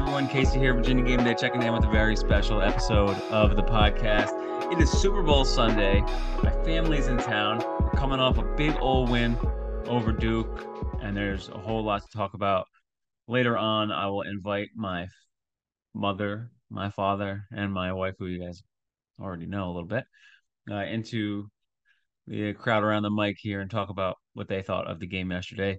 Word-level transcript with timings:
everyone, 0.00 0.26
Casey 0.26 0.58
here, 0.58 0.72
Virginia 0.72 1.04
Game 1.04 1.22
Day, 1.22 1.34
checking 1.34 1.62
in 1.62 1.74
with 1.74 1.84
a 1.84 1.90
very 1.90 2.16
special 2.16 2.62
episode 2.62 3.20
of 3.30 3.54
the 3.54 3.62
podcast. 3.62 4.32
It 4.72 4.80
is 4.80 4.90
Super 4.90 5.22
Bowl 5.22 5.44
Sunday. 5.44 6.00
My 6.42 6.50
family's 6.64 7.08
in 7.08 7.18
town. 7.18 7.62
We're 7.78 7.90
coming 7.90 8.18
off 8.18 8.38
a 8.38 8.42
big 8.56 8.74
old 8.80 9.10
win 9.10 9.36
over 9.84 10.10
Duke, 10.10 10.66
and 11.02 11.14
there's 11.14 11.50
a 11.50 11.58
whole 11.58 11.84
lot 11.84 12.00
to 12.00 12.08
talk 12.16 12.32
about. 12.32 12.66
Later 13.28 13.58
on, 13.58 13.92
I 13.92 14.06
will 14.06 14.22
invite 14.22 14.70
my 14.74 15.06
mother, 15.92 16.50
my 16.70 16.88
father, 16.88 17.44
and 17.52 17.70
my 17.70 17.92
wife, 17.92 18.14
who 18.18 18.26
you 18.26 18.40
guys 18.40 18.62
already 19.20 19.44
know 19.44 19.66
a 19.66 19.72
little 19.72 19.84
bit, 19.84 20.04
uh, 20.70 20.76
into 20.76 21.50
the 22.26 22.54
crowd 22.54 22.84
around 22.84 23.02
the 23.02 23.10
mic 23.10 23.36
here 23.38 23.60
and 23.60 23.70
talk 23.70 23.90
about 23.90 24.16
what 24.32 24.48
they 24.48 24.62
thought 24.62 24.90
of 24.90 24.98
the 24.98 25.06
game 25.06 25.30
yesterday 25.30 25.78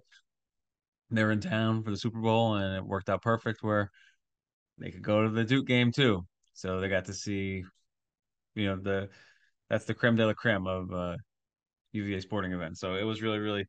they're 1.11 1.31
in 1.31 1.41
town 1.41 1.83
for 1.83 1.91
the 1.91 1.97
Super 1.97 2.19
Bowl, 2.19 2.55
and 2.55 2.77
it 2.77 2.85
worked 2.85 3.09
out 3.09 3.21
perfect 3.21 3.61
where 3.61 3.91
they 4.77 4.91
could 4.91 5.03
go 5.03 5.23
to 5.23 5.29
the 5.29 5.43
Duke 5.43 5.67
game 5.67 5.91
too. 5.91 6.25
So 6.53 6.79
they 6.79 6.89
got 6.89 7.05
to 7.05 7.13
see, 7.13 7.63
you 8.55 8.67
know, 8.67 8.75
the 8.75 9.09
that's 9.69 9.85
the 9.85 9.93
creme 9.93 10.15
de 10.15 10.25
la 10.25 10.33
creme 10.33 10.67
of 10.67 10.91
uh, 10.93 11.15
UVA 11.93 12.19
sporting 12.19 12.51
events. 12.51 12.79
So 12.79 12.95
it 12.95 13.03
was 13.03 13.21
really, 13.21 13.39
really 13.39 13.65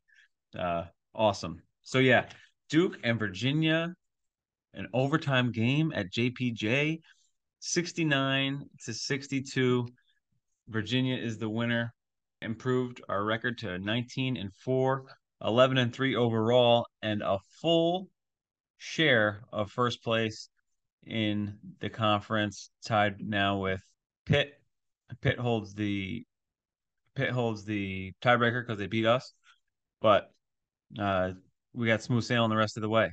uh, 0.57 0.85
awesome. 1.15 1.61
So 1.81 1.99
yeah, 1.99 2.25
Duke 2.69 2.97
and 3.03 3.19
Virginia, 3.19 3.93
an 4.73 4.87
overtime 4.93 5.51
game 5.51 5.91
at 5.95 6.11
JPJ, 6.11 6.99
sixty 7.59 8.05
nine 8.05 8.65
to 8.85 8.93
sixty 8.93 9.41
two. 9.41 9.87
Virginia 10.67 11.17
is 11.17 11.37
the 11.37 11.49
winner. 11.49 11.93
Improved 12.41 13.01
our 13.07 13.23
record 13.23 13.57
to 13.59 13.79
nineteen 13.79 14.35
and 14.35 14.53
four 14.53 15.05
11 15.43 15.77
and 15.77 15.93
3 15.93 16.15
overall, 16.15 16.87
and 17.01 17.21
a 17.21 17.37
full 17.61 18.07
share 18.77 19.43
of 19.51 19.71
first 19.71 20.03
place 20.03 20.49
in 21.05 21.57
the 21.79 21.89
conference, 21.89 22.71
tied 22.85 23.15
now 23.19 23.57
with 23.57 23.81
Pitt. 24.25 24.53
Pitt 25.21 25.37
holds 25.37 25.73
the 25.73 26.25
Pitt 27.15 27.29
holds 27.29 27.65
the 27.65 28.13
tiebreaker 28.21 28.65
because 28.65 28.79
they 28.79 28.87
beat 28.87 29.05
us, 29.05 29.33
but 30.01 30.31
uh, 30.99 31.31
we 31.73 31.87
got 31.87 32.01
smooth 32.01 32.23
sailing 32.23 32.49
the 32.49 32.55
rest 32.55 32.77
of 32.77 32.81
the 32.81 32.89
way. 32.89 33.11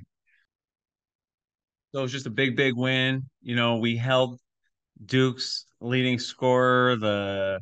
So 1.92 1.98
it 1.98 2.02
was 2.02 2.12
just 2.12 2.27
a 2.27 2.30
big, 2.30 2.56
big 2.56 2.74
win. 2.77 3.24
You 3.42 3.56
know, 3.56 3.77
we 3.77 3.96
held 3.96 4.38
Duke's 5.05 5.66
leading 5.80 6.18
scorer, 6.18 6.96
the 6.96 7.61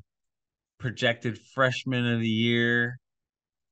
projected 0.79 1.39
freshman 1.55 2.07
of 2.07 2.21
the 2.21 2.29
year, 2.29 2.99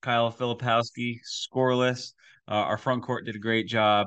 Kyle 0.02 0.32
Filipowski 0.32 1.18
scoreless. 1.24 2.12
Uh, 2.48 2.54
our 2.54 2.78
front 2.78 3.02
court 3.02 3.26
did 3.26 3.36
a 3.36 3.40
great 3.40 3.66
job. 3.66 4.06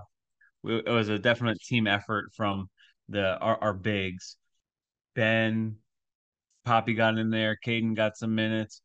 It 0.63 0.89
was 0.89 1.09
a 1.09 1.19
definite 1.19 1.59
team 1.61 1.87
effort 1.87 2.31
from 2.35 2.69
the 3.07 3.37
our, 3.37 3.57
our 3.61 3.73
bigs. 3.73 4.35
Ben, 5.15 5.77
Papi 6.65 6.95
got 6.95 7.17
in 7.17 7.29
there. 7.29 7.57
Kadin 7.65 7.95
got 7.95 8.17
some 8.17 8.35
minutes. 8.35 8.81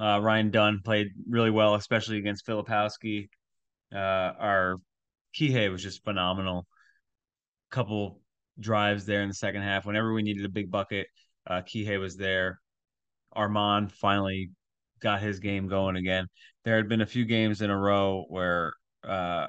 Uh, 0.00 0.20
Ryan 0.22 0.50
Dunn 0.50 0.80
played 0.84 1.08
really 1.28 1.50
well, 1.50 1.74
especially 1.74 2.18
against 2.18 2.46
Filipowski. 2.46 3.28
Uh, 3.92 3.98
our 4.38 4.76
Kihei 5.38 5.70
was 5.70 5.82
just 5.82 6.04
phenomenal. 6.04 6.66
Couple 7.70 8.20
drives 8.58 9.06
there 9.06 9.22
in 9.22 9.28
the 9.28 9.34
second 9.34 9.62
half. 9.62 9.86
Whenever 9.86 10.12
we 10.12 10.22
needed 10.22 10.44
a 10.44 10.50
big 10.50 10.70
bucket, 10.70 11.06
uh, 11.46 11.62
Kihei 11.62 12.00
was 12.00 12.16
there. 12.16 12.60
Armaan 13.36 13.90
finally 13.90 14.50
got 15.00 15.20
his 15.20 15.38
game 15.38 15.68
going 15.68 15.96
again. 15.96 16.26
There 16.64 16.76
had 16.76 16.88
been 16.88 17.02
a 17.02 17.06
few 17.06 17.24
games 17.24 17.62
in 17.62 17.70
a 17.70 17.78
row 17.78 18.24
where 18.28 18.72
uh, 19.04 19.48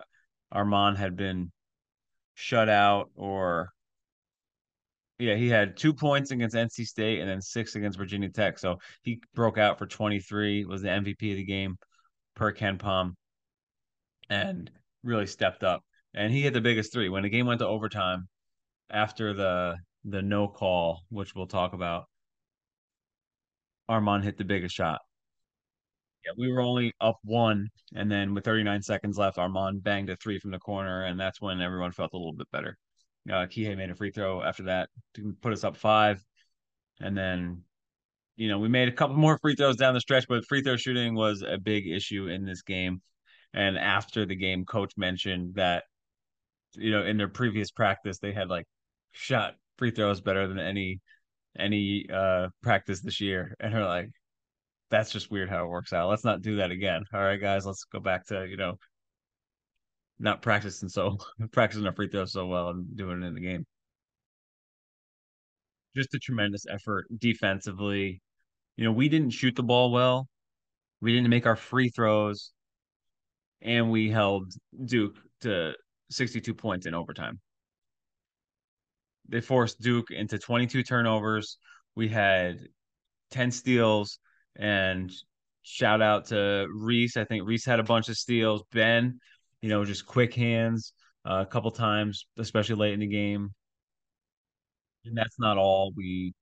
Armaan 0.54 0.96
had 0.96 1.16
been 1.16 1.52
shut 2.40 2.70
out 2.70 3.10
or 3.16 3.74
yeah, 5.18 5.36
he 5.36 5.50
had 5.50 5.76
two 5.76 5.94
points 5.94 6.32
against 6.32 6.56
NC 6.56 6.86
State 6.86 7.20
and 7.20 7.30
then 7.30 7.42
six 7.42 7.76
against 7.76 7.98
Virginia 7.98 8.30
Tech. 8.30 8.58
So 8.58 8.78
he 9.02 9.22
broke 9.36 9.58
out 9.58 9.78
for 9.78 9.86
23, 9.86 10.64
was 10.64 10.82
the 10.82 10.88
MVP 10.88 11.32
of 11.32 11.38
the 11.38 11.44
game 11.44 11.76
per 12.36 12.54
KenPom, 12.54 13.12
and 14.30 14.72
really 15.04 15.28
stepped 15.28 15.66
up. 15.66 15.84
And 16.14 16.32
he 16.32 16.42
hit 16.42 16.54
the 16.54 16.62
biggest 16.62 16.94
three. 16.94 17.10
When 17.10 17.24
the 17.24 17.30
game 17.30 17.46
went 17.46 17.60
to 17.60 17.68
overtime 17.68 18.30
after 18.90 19.34
the 19.34 19.76
the 20.06 20.22
no 20.22 20.48
call, 20.48 21.02
which 21.10 21.36
we'll 21.36 21.48
talk 21.48 21.74
about, 21.74 22.06
Armaan 23.90 24.24
hit 24.24 24.38
the 24.38 24.46
biggest 24.46 24.74
shot. 24.74 25.02
Yeah, 26.26 26.32
we 26.38 26.52
were 26.52 26.62
only 26.62 26.94
up 27.00 27.18
one, 27.24 27.70
and 27.96 28.12
then 28.12 28.34
with 28.34 28.44
39 28.44 28.82
seconds 28.82 29.18
left, 29.18 29.38
Armaan 29.38 29.82
banged 29.82 30.10
a 30.10 30.16
three 30.18 30.40
from 30.40 30.52
the 30.52 30.60
corner, 30.60 31.06
and 31.06 31.20
that's 31.20 31.40
when 31.42 31.62
everyone 31.62 31.92
felt 31.92 32.14
a 32.14 32.18
little 32.18 32.34
bit 32.34 32.50
better. 32.52 32.78
Uh, 33.30 33.46
Kihei 33.46 33.78
made 33.78 33.90
a 33.90 33.96
free 33.96 34.12
throw 34.12 34.42
after 34.44 34.64
that 34.64 34.90
to 35.16 35.34
put 35.42 35.54
us 35.54 35.64
up 35.64 35.78
five, 35.78 36.24
and 37.00 37.18
then, 37.18 37.64
you 38.38 38.50
know, 38.50 38.60
we 38.60 38.68
made 38.70 38.90
a 38.90 38.94
couple 38.94 39.16
more 39.18 39.38
free 39.40 39.56
throws 39.56 39.78
down 39.78 39.94
the 39.94 40.02
stretch, 40.02 40.28
but 40.28 40.46
free 40.46 40.62
throw 40.62 40.76
shooting 40.78 41.16
was 41.16 41.42
a 41.44 41.58
big 41.58 41.88
issue 41.88 42.28
in 42.28 42.46
this 42.46 42.62
game. 42.64 43.02
And 43.54 43.78
after 43.78 44.26
the 44.26 44.36
game, 44.36 44.66
coach 44.66 44.94
mentioned 44.98 45.56
that, 45.56 45.86
you 46.76 46.92
know, 46.92 47.04
in 47.04 47.18
their 47.18 47.28
previous 47.28 47.72
practice, 47.72 48.20
they 48.20 48.34
had 48.34 48.50
like 48.50 48.66
shot 49.12 49.56
free 49.78 49.92
throws 49.92 50.22
better 50.22 50.48
than 50.48 50.60
any 50.60 51.00
any 51.58 52.06
uh 52.14 52.50
practice 52.64 53.02
this 53.02 53.22
year, 53.22 53.56
and 53.62 53.74
they're 53.74 53.86
like, 53.86 54.10
that's 54.90 55.12
just 55.12 55.32
weird 55.32 55.50
how 55.50 55.66
it 55.66 55.70
works 55.70 55.94
out. 55.94 56.10
Let's 56.10 56.24
not 56.24 56.42
do 56.42 56.58
that 56.58 56.72
again. 56.72 57.04
All 57.14 57.22
right, 57.22 57.40
guys, 57.40 57.66
let's 57.66 57.86
go 57.86 58.00
back 58.00 58.26
to, 58.28 58.48
you 58.48 58.58
know, 58.58 58.76
not 60.20 60.42
practicing 60.42 60.90
so 60.90 61.18
practicing 61.52 61.86
our 61.86 61.94
free 61.94 62.10
throws 62.10 62.34
so 62.34 62.46
well 62.46 62.70
and 62.70 62.98
doing 62.98 63.24
it 63.24 63.26
in 63.26 63.34
the 63.34 63.42
game. 63.42 63.66
Just 65.96 66.14
a 66.14 66.20
tremendous 66.20 66.66
effort 66.70 67.08
defensively. 67.18 68.22
You 68.78 68.86
know, 68.86 68.92
we 68.92 69.10
didn't 69.10 69.32
shoot 69.32 69.56
the 69.56 69.64
ball 69.64 69.92
well. 69.92 70.28
We 71.02 71.14
didn't 71.14 71.30
make 71.30 71.46
our 71.46 71.56
free 71.56 71.90
throws. 71.90 72.52
And 73.62 73.92
we 73.92 74.10
held 74.10 74.54
Duke 74.86 75.18
to 75.42 75.74
62 76.12 76.54
points 76.54 76.86
in 76.86 76.94
overtime. 76.94 77.40
They 79.28 79.42
forced 79.42 79.82
Duke 79.82 80.12
into 80.12 80.40
22 80.40 80.84
turnovers. 80.84 81.58
We 81.96 82.08
had 82.08 82.60
10 83.32 83.52
steals 83.52 84.20
and 84.60 85.12
shout 85.64 86.02
out 86.02 86.28
to 86.28 86.68
Reese. 86.72 87.18
I 87.18 87.24
think 87.24 87.48
Reese 87.48 87.66
had 87.66 87.80
a 87.80 87.84
bunch 87.84 88.10
of 88.10 88.18
steals. 88.18 88.64
Ben, 88.72 89.20
you 89.62 89.70
know, 89.70 89.86
just 89.86 90.06
quick 90.06 90.36
hands 90.36 90.94
uh, 91.26 91.44
a 91.48 91.50
couple 91.50 91.72
times, 91.72 92.26
especially 92.38 92.76
late 92.76 92.94
in 92.94 93.00
the 93.00 93.08
game. 93.08 93.50
And 95.06 95.18
that's 95.18 95.40
not 95.40 95.58
all. 95.58 95.94
We 95.96 96.34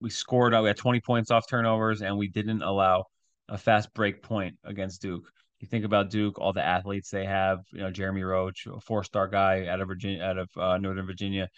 we 0.00 0.10
scored. 0.10 0.54
We 0.54 0.68
had 0.68 0.76
20 0.76 1.00
points 1.00 1.30
off 1.30 1.48
turnovers, 1.48 2.02
and 2.02 2.16
we 2.16 2.28
didn't 2.28 2.62
allow 2.62 3.04
a 3.48 3.58
fast 3.58 3.92
break 3.94 4.22
point 4.22 4.56
against 4.64 5.02
Duke. 5.02 5.30
You 5.60 5.66
think 5.68 5.84
about 5.84 6.10
Duke, 6.10 6.38
all 6.38 6.52
the 6.52 6.64
athletes 6.64 7.10
they 7.10 7.26
have. 7.26 7.58
You 7.72 7.80
know, 7.80 7.90
Jeremy 7.90 8.22
Roach, 8.22 8.66
a 8.66 8.80
four-star 8.80 9.28
guy 9.28 9.66
out 9.66 9.80
of 9.80 9.88
Virginia, 9.88 10.22
out 10.22 10.38
of 10.38 10.48
uh, 10.56 10.78
Northern 10.78 11.04
Virginia, 11.04 11.48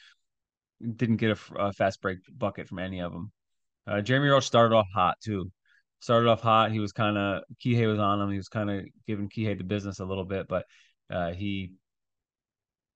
didn't 0.81 1.19
get 1.19 1.39
a, 1.39 1.55
a, 1.57 1.73
fast 1.75 2.01
break 2.01 2.19
bucket 2.33 2.67
from 2.67 2.79
any 2.79 3.01
of 3.01 3.13
them. 3.13 3.31
Uh, 3.87 4.01
Jeremy 4.01 4.29
Roach 4.29 4.47
started 4.47 4.75
off 4.75 4.87
hot 4.95 5.19
too 5.23 5.53
started 6.01 6.29
off 6.29 6.41
hot. 6.41 6.73
He 6.73 6.81
was 6.81 6.93
kind 6.93 7.17
of 7.17 7.43
Kihei 7.65 7.87
was 7.87 7.99
on 7.99 8.21
him. 8.21 8.31
He 8.31 8.37
was 8.37 8.49
kind 8.49 8.71
of 8.71 8.85
giving 9.07 9.29
Kihei 9.29 9.57
the 9.57 9.65
business 9.65 10.01
a 10.01 10.05
little 10.05 10.25
bit, 10.25 10.49
but 10.49 10.67
uh, 11.11 11.33
he 11.33 11.73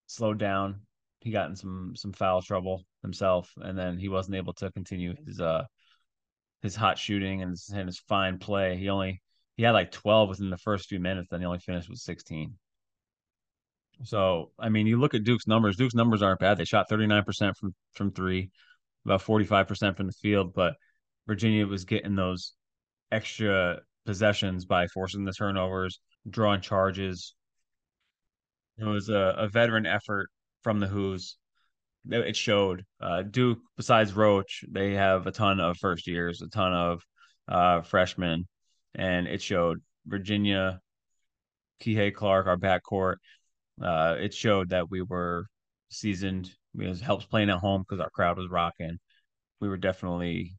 slowed 0.06 0.38
down. 0.38 0.80
He 1.20 1.30
got 1.30 1.48
in 1.48 1.56
some 1.56 1.94
some 1.96 2.12
foul 2.12 2.42
trouble 2.42 2.84
himself, 3.02 3.50
and 3.56 3.78
then 3.78 3.98
he 3.98 4.08
wasn't 4.08 4.36
able 4.36 4.52
to 4.54 4.70
continue 4.72 5.14
his 5.26 5.40
uh 5.40 5.64
his 6.62 6.74
hot 6.74 6.98
shooting 6.98 7.42
and 7.42 7.50
his, 7.52 7.70
and 7.74 7.86
his 7.86 7.98
fine 7.98 8.38
play. 8.38 8.76
He 8.76 8.88
only 8.88 9.22
he 9.56 9.62
had 9.62 9.72
like 9.72 9.92
twelve 9.92 10.28
within 10.28 10.50
the 10.50 10.58
first 10.58 10.88
few 10.88 10.98
minutes, 11.00 11.28
then 11.30 11.40
he 11.40 11.46
only 11.46 11.60
finished 11.60 11.88
with 11.88 11.98
sixteen. 11.98 12.56
So 14.02 14.50
I 14.58 14.68
mean, 14.68 14.86
you 14.86 14.98
look 14.98 15.14
at 15.14 15.24
Duke's 15.24 15.46
numbers. 15.46 15.76
Duke's 15.76 15.94
numbers 15.94 16.22
aren't 16.22 16.40
bad. 16.40 16.58
They 16.58 16.64
shot 16.64 16.88
thirty 16.88 17.06
nine 17.06 17.24
percent 17.24 17.56
from 17.56 17.74
from 17.92 18.12
three, 18.12 18.50
about 19.04 19.22
forty 19.22 19.44
five 19.44 19.68
percent 19.68 19.96
from 19.96 20.06
the 20.06 20.12
field, 20.12 20.52
but 20.54 20.74
Virginia 21.26 21.66
was 21.66 21.84
getting 21.84 22.16
those 22.16 22.52
extra 23.14 23.80
possessions 24.04 24.64
by 24.64 24.86
forcing 24.88 25.24
the 25.24 25.32
turnovers, 25.32 26.00
drawing 26.28 26.60
charges. 26.60 27.34
It 28.76 28.84
was 28.84 29.08
a, 29.08 29.34
a 29.38 29.48
veteran 29.48 29.86
effort 29.86 30.28
from 30.62 30.80
the 30.80 30.88
Hoos. 30.88 31.36
It 32.10 32.36
showed. 32.36 32.84
Uh, 33.00 33.22
Duke, 33.22 33.60
besides 33.76 34.12
Roach, 34.12 34.64
they 34.68 34.92
have 34.94 35.26
a 35.26 35.32
ton 35.32 35.60
of 35.60 35.76
first 35.78 36.06
years, 36.06 36.42
a 36.42 36.48
ton 36.48 36.72
of 36.74 37.02
uh, 37.48 37.82
freshmen, 37.82 38.46
and 38.94 39.26
it 39.26 39.40
showed. 39.40 39.80
Virginia, 40.06 40.80
Kihei 41.80 42.12
Clark, 42.12 42.46
our 42.46 42.58
backcourt, 42.58 43.16
uh, 43.80 44.16
it 44.20 44.34
showed 44.34 44.68
that 44.70 44.90
we 44.90 45.00
were 45.00 45.46
seasoned. 45.88 46.50
It 46.78 47.00
helps 47.00 47.24
playing 47.24 47.48
at 47.48 47.56
home 47.56 47.84
because 47.88 48.02
our 48.02 48.10
crowd 48.10 48.36
was 48.36 48.50
rocking. 48.50 48.98
We 49.60 49.68
were 49.68 49.78
definitely 49.78 50.56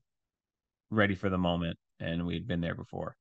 ready 0.89 1.13
for 1.13 1.29
the 1.29 1.37
moment 1.37 1.77
and 1.99 2.25
we'd 2.25 2.47
been 2.47 2.61
there 2.61 2.75
before. 2.75 3.15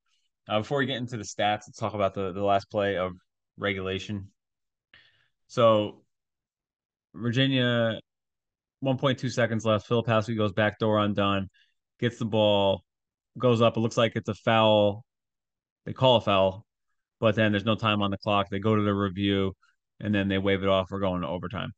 Uh, 0.47 0.59
before 0.59 0.79
we 0.79 0.85
get 0.85 0.97
into 0.97 1.17
the 1.17 1.23
stats, 1.23 1.63
let's 1.67 1.77
talk 1.77 1.93
about 1.93 2.13
the, 2.13 2.31
the 2.31 2.43
last 2.43 2.69
play 2.69 2.97
of 2.97 3.13
regulation. 3.57 4.29
So 5.47 6.03
Virginia, 7.13 7.99
1.2 8.83 9.31
seconds 9.31 9.65
left. 9.65 9.89
Filipowski 9.89 10.37
goes 10.37 10.53
back 10.53 10.77
door 10.79 10.99
undone, 10.99 11.49
gets 11.99 12.19
the 12.19 12.25
ball, 12.25 12.83
goes 13.37 13.61
up. 13.61 13.77
It 13.77 13.79
looks 13.79 13.97
like 13.97 14.13
it's 14.15 14.29
a 14.29 14.35
foul. 14.35 15.03
They 15.85 15.93
call 15.93 16.17
a 16.17 16.21
foul, 16.21 16.65
but 17.19 17.35
then 17.35 17.51
there's 17.51 17.65
no 17.65 17.75
time 17.75 18.01
on 18.01 18.11
the 18.11 18.17
clock. 18.17 18.49
They 18.49 18.59
go 18.59 18.75
to 18.75 18.81
the 18.81 18.93
review, 18.93 19.53
and 19.99 20.13
then 20.13 20.27
they 20.27 20.37
wave 20.37 20.63
it 20.63 20.69
off. 20.69 20.89
We're 20.91 20.99
going 20.99 21.21
to 21.21 21.27
overtime. 21.27 21.71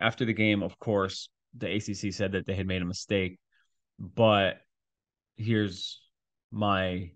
After 0.00 0.24
the 0.24 0.32
game, 0.32 0.62
of 0.62 0.78
course, 0.78 1.28
the 1.56 1.72
ACC 1.72 2.12
said 2.12 2.32
that 2.32 2.46
they 2.46 2.54
had 2.54 2.66
made 2.66 2.82
a 2.82 2.86
mistake, 2.86 3.38
but 3.98 4.56
here's 5.36 6.00
my 6.50 7.10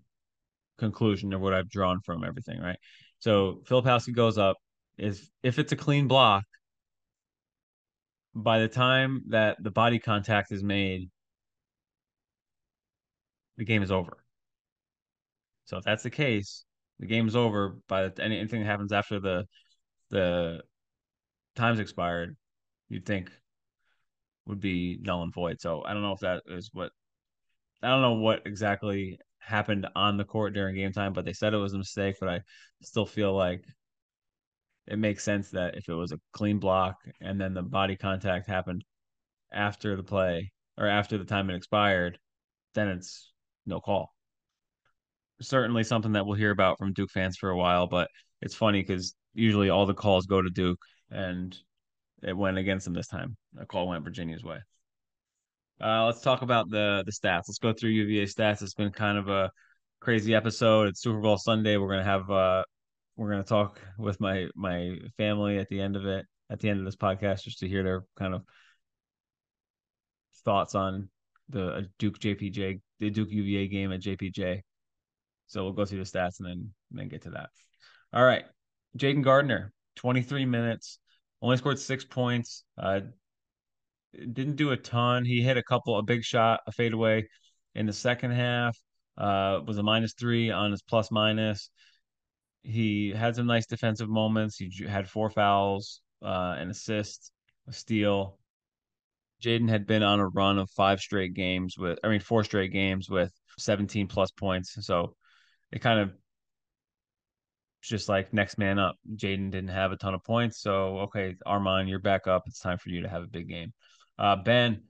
conclusion 0.77 1.33
of 1.33 1.41
what 1.41 1.53
I've 1.53 1.69
drawn 1.69 2.01
from 2.01 2.23
everything, 2.23 2.59
right? 2.59 2.79
So 3.19 3.61
Filipowski 3.67 4.13
goes 4.13 4.37
up. 4.37 4.57
If 4.97 5.29
if 5.43 5.59
it's 5.59 5.71
a 5.71 5.75
clean 5.75 6.07
block, 6.07 6.43
by 8.35 8.59
the 8.59 8.67
time 8.67 9.23
that 9.29 9.57
the 9.61 9.71
body 9.71 9.99
contact 9.99 10.51
is 10.51 10.63
made, 10.63 11.09
the 13.57 13.65
game 13.65 13.83
is 13.83 13.91
over. 13.91 14.17
So 15.65 15.77
if 15.77 15.83
that's 15.83 16.03
the 16.03 16.09
case, 16.09 16.65
the 16.99 17.05
game 17.05 17.27
is 17.27 17.35
over. 17.35 17.77
By 17.87 18.07
the, 18.07 18.23
anything 18.23 18.61
that 18.61 18.67
happens 18.67 18.91
after 18.91 19.19
the 19.19 19.45
the 20.09 20.61
time's 21.55 21.79
expired, 21.79 22.35
you'd 22.89 23.05
think 23.05 23.31
would 24.45 24.59
be 24.59 24.97
null 25.01 25.23
and 25.23 25.33
void. 25.33 25.61
So 25.61 25.83
I 25.85 25.93
don't 25.93 26.01
know 26.01 26.13
if 26.13 26.21
that 26.21 26.43
is 26.47 26.69
what 26.73 26.91
I 27.81 27.87
don't 27.87 28.01
know 28.01 28.13
what 28.13 28.41
exactly 28.45 29.19
happened 29.39 29.87
on 29.95 30.17
the 30.17 30.25
court 30.25 30.53
during 30.53 30.75
game 30.75 30.91
time, 30.91 31.13
but 31.13 31.25
they 31.25 31.33
said 31.33 31.53
it 31.53 31.57
was 31.57 31.73
a 31.73 31.77
mistake. 31.77 32.17
But 32.19 32.29
I 32.29 32.41
still 32.81 33.05
feel 33.05 33.33
like 33.33 33.63
it 34.87 34.97
makes 34.97 35.23
sense 35.23 35.51
that 35.51 35.75
if 35.75 35.87
it 35.87 35.93
was 35.93 36.11
a 36.11 36.19
clean 36.33 36.59
block 36.59 36.97
and 37.21 37.39
then 37.39 37.53
the 37.53 37.61
body 37.61 37.95
contact 37.95 38.47
happened 38.47 38.83
after 39.51 39.95
the 39.95 40.03
play 40.03 40.51
or 40.77 40.87
after 40.87 41.17
the 41.17 41.25
time 41.25 41.49
it 41.49 41.55
expired, 41.55 42.17
then 42.73 42.87
it's 42.87 43.31
no 43.65 43.79
call. 43.79 44.13
Certainly 45.41 45.85
something 45.85 46.13
that 46.13 46.25
we'll 46.25 46.35
hear 46.35 46.51
about 46.51 46.77
from 46.77 46.93
Duke 46.93 47.11
fans 47.11 47.37
for 47.37 47.49
a 47.49 47.57
while, 47.57 47.87
but 47.87 48.09
it's 48.41 48.55
funny 48.55 48.81
because 48.81 49.15
usually 49.33 49.69
all 49.69 49.85
the 49.85 49.93
calls 49.93 50.25
go 50.25 50.41
to 50.41 50.49
Duke 50.49 50.79
and 51.11 51.57
it 52.23 52.35
went 52.35 52.57
against 52.57 52.85
them 52.85 52.93
this 52.93 53.07
time. 53.07 53.37
A 53.57 53.65
call 53.65 53.87
went 53.87 54.03
Virginia's 54.03 54.43
way. 54.43 54.57
Uh, 55.81 56.05
let's 56.05 56.21
talk 56.21 56.41
about 56.41 56.69
the 56.69 57.03
the 57.05 57.11
stats. 57.11 57.43
Let's 57.47 57.59
go 57.59 57.71
through 57.71 57.91
UVA 57.91 58.25
stats. 58.25 58.61
It's 58.61 58.73
been 58.73 58.91
kind 58.91 59.17
of 59.17 59.29
a 59.29 59.49
crazy 60.01 60.35
episode. 60.35 60.89
It's 60.89 61.01
Super 61.01 61.19
Bowl 61.19 61.37
Sunday. 61.37 61.77
We're 61.77 61.89
gonna 61.89 62.03
have 62.03 62.29
uh, 62.29 62.63
we're 63.15 63.29
gonna 63.29 63.43
talk 63.43 63.79
with 63.97 64.19
my 64.19 64.47
my 64.55 64.97
family 65.17 65.57
at 65.57 65.69
the 65.69 65.79
end 65.79 65.95
of 65.95 66.05
it, 66.05 66.25
at 66.49 66.59
the 66.59 66.69
end 66.69 66.79
of 66.79 66.85
this 66.85 66.97
podcast, 66.97 67.43
just 67.43 67.59
to 67.59 67.67
hear 67.67 67.83
their 67.83 68.03
kind 68.17 68.33
of 68.33 68.43
thoughts 70.43 70.75
on 70.75 71.09
the 71.47 71.89
Duke 71.97 72.19
JPJ, 72.19 72.81
the 72.99 73.09
Duke 73.09 73.31
UVA 73.31 73.67
game 73.67 73.93
at 73.93 74.01
JPJ. 74.01 74.61
So 75.47 75.63
we'll 75.63 75.73
go 75.73 75.85
through 75.85 76.03
the 76.03 76.09
stats 76.09 76.39
and 76.39 76.47
then 76.47 76.73
then 76.91 77.07
get 77.07 77.21
to 77.21 77.31
that. 77.31 77.49
All 78.11 78.25
right, 78.25 78.43
Jayden 78.97 79.23
Gardner, 79.23 79.71
23 79.95 80.45
minutes, 80.45 80.99
only 81.41 81.55
scored 81.55 81.79
six 81.79 82.03
points. 82.03 82.65
Uh, 82.77 82.99
didn't 84.13 84.55
do 84.55 84.71
a 84.71 84.77
ton. 84.77 85.25
He 85.25 85.41
hit 85.41 85.57
a 85.57 85.63
couple, 85.63 85.97
a 85.97 86.03
big 86.03 86.23
shot, 86.23 86.61
a 86.67 86.71
fadeaway 86.71 87.27
in 87.75 87.85
the 87.85 87.93
second 87.93 88.31
half. 88.31 88.77
Uh, 89.17 89.59
was 89.65 89.77
a 89.77 89.83
minus 89.83 90.13
three 90.13 90.49
on 90.49 90.71
his 90.71 90.81
plus 90.81 91.11
minus. 91.11 91.69
He 92.63 93.11
had 93.11 93.35
some 93.35 93.47
nice 93.47 93.65
defensive 93.65 94.09
moments. 94.09 94.57
He 94.57 94.71
had 94.87 95.09
four 95.09 95.29
fouls, 95.29 96.01
uh, 96.23 96.55
an 96.57 96.69
assist, 96.69 97.31
a 97.67 97.73
steal. 97.73 98.37
Jayden 99.43 99.69
had 99.69 99.87
been 99.87 100.03
on 100.03 100.19
a 100.19 100.27
run 100.27 100.57
of 100.57 100.69
five 100.71 100.99
straight 100.99 101.33
games 101.33 101.77
with, 101.77 101.99
I 102.03 102.09
mean, 102.09 102.19
four 102.19 102.43
straight 102.43 102.71
games 102.71 103.09
with 103.09 103.31
17 103.57 104.07
plus 104.07 104.31
points. 104.31 104.75
So 104.81 105.15
it 105.71 105.79
kind 105.79 105.99
of 105.99 106.11
just 107.81 108.09
like 108.09 108.33
next 108.33 108.57
man 108.57 108.79
up. 108.79 108.95
Jayden 109.15 109.51
didn't 109.51 109.69
have 109.69 109.91
a 109.91 109.97
ton 109.97 110.13
of 110.13 110.23
points. 110.23 110.61
So, 110.61 110.99
okay, 110.99 111.35
Armaan, 111.45 111.89
you're 111.89 111.99
back 111.99 112.27
up. 112.27 112.43
It's 112.47 112.59
time 112.59 112.77
for 112.77 112.89
you 112.89 113.01
to 113.01 113.09
have 113.09 113.23
a 113.23 113.27
big 113.27 113.47
game. 113.47 113.73
Uh, 114.19 114.35
ben, 114.35 114.83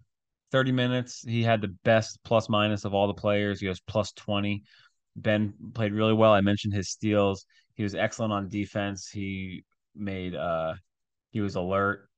30 0.52 0.72
minutes. 0.72 1.24
He 1.26 1.44
had 1.44 1.62
the 1.62 1.76
best 1.84 2.18
plus 2.24 2.50
minus 2.50 2.84
of 2.84 2.94
all 2.94 3.08
the 3.08 3.14
players. 3.14 3.60
He 3.62 3.68
was 3.68 3.80
plus 3.80 4.12
20. 4.14 4.64
Ben 5.16 5.54
played 5.74 5.94
really 5.94 6.14
well. 6.14 6.34
I 6.34 6.42
mentioned 6.42 6.74
his 6.74 6.90
steals. 6.90 7.46
He 7.76 7.84
was 7.84 7.94
excellent 7.96 8.34
on 8.34 8.50
defense. 8.50 9.10
He 9.10 9.64
made 9.96 10.36
uh 10.36 10.74
he 11.31 11.42
was 11.42 11.56
alert. 11.56 12.10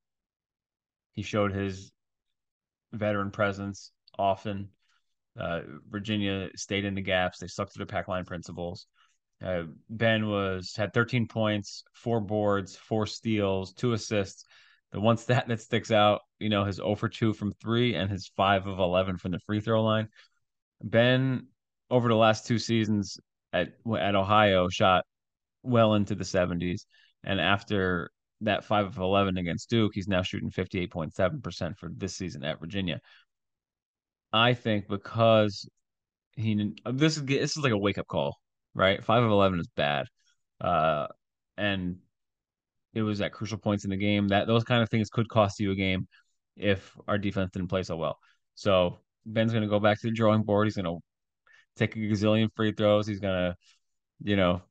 He 1.12 1.22
showed 1.22 1.52
his 1.52 1.92
veteran 2.94 3.32
presence 3.32 3.92
often. 4.18 4.70
Uh, 5.38 5.62
Virginia 5.90 6.50
stayed 6.56 6.86
in 6.86 6.96
the 6.96 7.02
gaps. 7.02 7.40
They 7.40 7.48
stuck 7.48 7.72
to 7.72 7.78
their 7.80 7.86
pack 7.86 8.08
line 8.08 8.26
principles. 8.26 8.88
Uh, 9.44 9.64
ben 9.90 10.28
was 10.28 10.76
had 10.76 10.94
13 10.94 11.28
points, 11.28 11.84
four 11.94 12.22
boards, 12.22 12.76
four 12.76 13.06
steals, 13.06 13.74
two 13.74 13.94
assists. 13.94 14.46
The 14.92 15.00
one 15.00 15.18
stat 15.18 15.48
that 15.48 15.62
sticks 15.62 15.92
out, 15.92 16.22
you 16.40 16.50
know, 16.50 16.66
his 16.66 16.78
0 16.78 16.96
for 16.96 17.08
2 17.08 17.34
from 17.34 17.54
three 17.54 17.96
and 17.96 18.10
his 18.10 18.32
5 18.36 18.68
of 18.68 18.80
11 18.80 19.18
from 19.18 19.32
the 19.32 19.40
free 19.40 19.62
throw 19.62 19.84
line. 19.84 20.10
Ben, 20.84 21.48
over 21.90 22.10
the 22.10 22.16
last 22.16 22.46
two 22.46 22.60
seasons 22.60 23.18
at 23.54 23.74
at 23.98 24.16
Ohio, 24.16 24.68
shot 24.70 25.06
well 25.64 25.94
into 25.94 26.16
the 26.16 26.24
70s. 26.24 26.86
And 27.24 27.40
after 27.40 28.12
that 28.42 28.64
5 28.66 28.88
of 28.88 28.98
11 28.98 29.38
against 29.38 29.70
Duke, 29.70 29.92
he's 29.94 30.08
now 30.08 30.24
shooting 30.24 30.50
58.7% 30.50 31.78
for 31.78 31.90
this 31.96 32.16
season 32.16 32.44
at 32.44 32.60
Virginia. 32.60 33.00
I 34.34 34.54
think 34.54 34.88
because 34.88 35.68
he 36.36 36.74
this 36.86 37.18
is 37.18 37.26
this 37.26 37.58
is 37.58 37.64
like 37.64 37.74
a 37.74 37.78
wake 37.78 37.98
up 37.98 38.08
call, 38.08 38.38
right? 38.74 39.04
5 39.04 39.24
of 39.24 39.32
11 39.32 39.60
is 39.60 39.68
bad. 39.76 40.06
Uh 40.60 41.08
and 41.58 41.98
it 42.94 43.02
was 43.02 43.22
at 43.22 43.34
crucial 43.34 43.58
points 43.58 43.84
in 43.84 43.90
the 43.90 43.98
game. 43.98 44.28
That 44.30 44.48
those 44.48 44.64
kind 44.64 44.84
of 44.84 44.90
things 44.90 45.10
could 45.10 45.30
cost 45.30 45.60
you 45.60 45.72
a 45.72 45.76
game 45.76 46.08
if 46.58 46.96
our 47.08 47.18
defense 47.18 47.52
didn't 47.52 47.70
play 47.70 47.84
so 47.84 47.98
well. 47.98 48.20
So 48.56 49.00
Ben's 49.26 49.52
going 49.52 49.64
to 49.64 49.70
go 49.70 49.80
back 49.80 50.00
to 50.02 50.08
the 50.08 50.14
drawing 50.14 50.44
board. 50.44 50.68
He's 50.68 50.76
going 50.76 50.86
to 50.86 51.00
take 51.76 51.96
a 51.96 52.00
gazillion 52.00 52.50
free 52.56 52.74
throws. 52.74 53.08
He's 53.08 53.20
going 53.20 53.34
to, 53.34 53.56
you 54.24 54.36
know, 54.36 54.62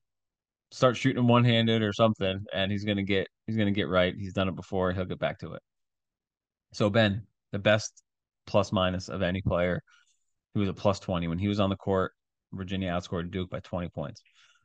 start 0.71 0.97
shooting 0.97 1.27
one 1.27 1.45
handed 1.45 1.83
or 1.83 1.93
something, 1.93 2.45
and 2.53 2.71
he's 2.71 2.85
going 2.85 2.99
to 2.99 3.03
get 3.03 3.29
he's 3.47 3.57
going 3.57 3.67
to 3.67 3.73
get 3.73 3.89
right. 3.89 4.15
He's 4.17 4.33
done 4.33 4.49
it 4.49 4.57
before. 4.57 4.93
He'll 4.93 5.05
get 5.05 5.19
back 5.19 5.39
to 5.41 5.55
it. 5.55 5.63
So 6.73 6.91
Ben, 6.91 7.27
the 7.53 7.59
best 7.59 8.03
plus 8.47 8.73
minus 8.73 9.09
of 9.09 9.23
any 9.23 9.43
player, 9.43 9.83
he 10.55 10.61
was 10.61 10.69
a 10.69 10.75
plus 10.75 11.01
twenty 11.01 11.29
when 11.29 11.39
he 11.39 11.49
was 11.49 11.61
on 11.61 11.71
the 11.71 11.77
court. 11.77 12.13
Virginia 12.53 12.91
outscored 12.91 13.31
Duke 13.31 13.51
by 13.51 13.61
twenty 13.61 13.89
points. 13.89 14.23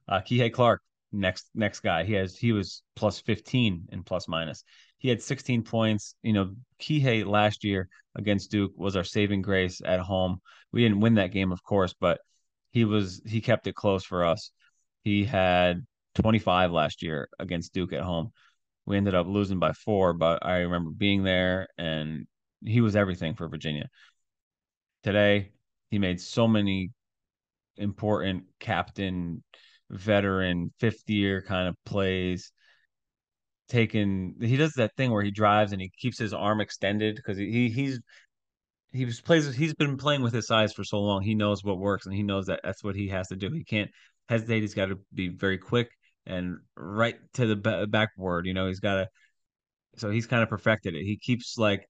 Uh, 0.07 0.21
Kihei 0.21 0.51
Clark, 0.51 0.81
next 1.15 1.49
next 1.55 1.81
guy. 1.81 2.03
He 2.03 2.13
has 2.13 2.37
he 2.37 2.51
was 2.51 2.83
plus 2.95 3.19
15 3.19 3.87
in 3.91 4.03
plus 4.03 4.27
minus. 4.27 4.63
He 4.97 5.09
had 5.09 5.21
16 5.21 5.63
points. 5.63 6.15
You 6.23 6.33
know, 6.33 6.55
Kihei 6.79 7.25
last 7.25 7.63
year 7.63 7.87
against 8.15 8.51
Duke 8.51 8.71
was 8.75 8.95
our 8.95 9.03
saving 9.03 9.41
grace 9.41 9.81
at 9.83 9.99
home. 9.99 10.41
We 10.71 10.81
didn't 10.83 11.01
win 11.01 11.15
that 11.15 11.31
game, 11.31 11.51
of 11.51 11.63
course, 11.63 11.93
but 11.99 12.19
he 12.71 12.85
was 12.85 13.21
he 13.25 13.41
kept 13.41 13.67
it 13.67 13.75
close 13.75 14.03
for 14.03 14.25
us. 14.25 14.51
He 15.03 15.23
had 15.25 15.85
25 16.15 16.71
last 16.71 17.03
year 17.03 17.29
against 17.39 17.73
Duke 17.73 17.93
at 17.93 18.03
home. 18.03 18.31
We 18.85 18.97
ended 18.97 19.15
up 19.15 19.27
losing 19.27 19.59
by 19.59 19.73
four, 19.73 20.13
but 20.13 20.45
I 20.45 20.59
remember 20.59 20.91
being 20.91 21.23
there 21.23 21.67
and 21.77 22.27
he 22.63 22.81
was 22.81 22.95
everything 22.95 23.35
for 23.35 23.47
Virginia. 23.47 23.89
Today, 25.03 25.51
he 25.89 25.99
made 25.99 26.19
so 26.19 26.47
many 26.47 26.91
important 27.77 28.45
captain 28.59 29.43
veteran, 29.89 30.71
fifth 30.79 31.03
year 31.07 31.41
kind 31.41 31.67
of 31.67 31.75
plays. 31.85 32.51
Taking 33.67 34.35
he 34.41 34.57
does 34.57 34.73
that 34.73 34.95
thing 34.95 35.11
where 35.11 35.23
he 35.23 35.31
drives 35.31 35.71
and 35.71 35.81
he 35.81 35.89
keeps 35.99 36.19
his 36.19 36.33
arm 36.33 36.61
extended 36.61 37.15
because 37.15 37.37
he 37.37 37.69
he's 37.69 37.99
he 38.91 39.05
was 39.05 39.19
plays 39.21 39.53
he's 39.55 39.73
been 39.73 39.97
playing 39.97 40.21
with 40.21 40.33
his 40.33 40.45
size 40.47 40.71
for 40.71 40.83
so 40.83 40.99
long. 40.99 41.23
He 41.23 41.33
knows 41.33 41.63
what 41.63 41.79
works 41.79 42.05
and 42.05 42.13
he 42.15 42.21
knows 42.21 42.45
that 42.45 42.61
that's 42.63 42.83
what 42.83 42.95
he 42.95 43.07
has 43.09 43.27
to 43.29 43.35
do. 43.35 43.49
He 43.51 43.63
can't 43.63 43.89
hesitate. 44.29 44.61
He's 44.61 44.75
got 44.75 44.87
to 44.87 44.99
be 45.13 45.29
very 45.29 45.57
quick 45.57 45.89
and 46.27 46.57
right 46.75 47.15
to 47.33 47.47
the 47.47 47.87
backboard. 47.87 48.45
You 48.45 48.53
know, 48.53 48.67
he's 48.67 48.79
got 48.79 48.95
to. 48.95 49.07
So 49.97 50.11
he's 50.11 50.27
kind 50.27 50.43
of 50.43 50.49
perfected 50.49 50.93
it. 50.93 51.03
He 51.03 51.17
keeps 51.17 51.57
like 51.57 51.87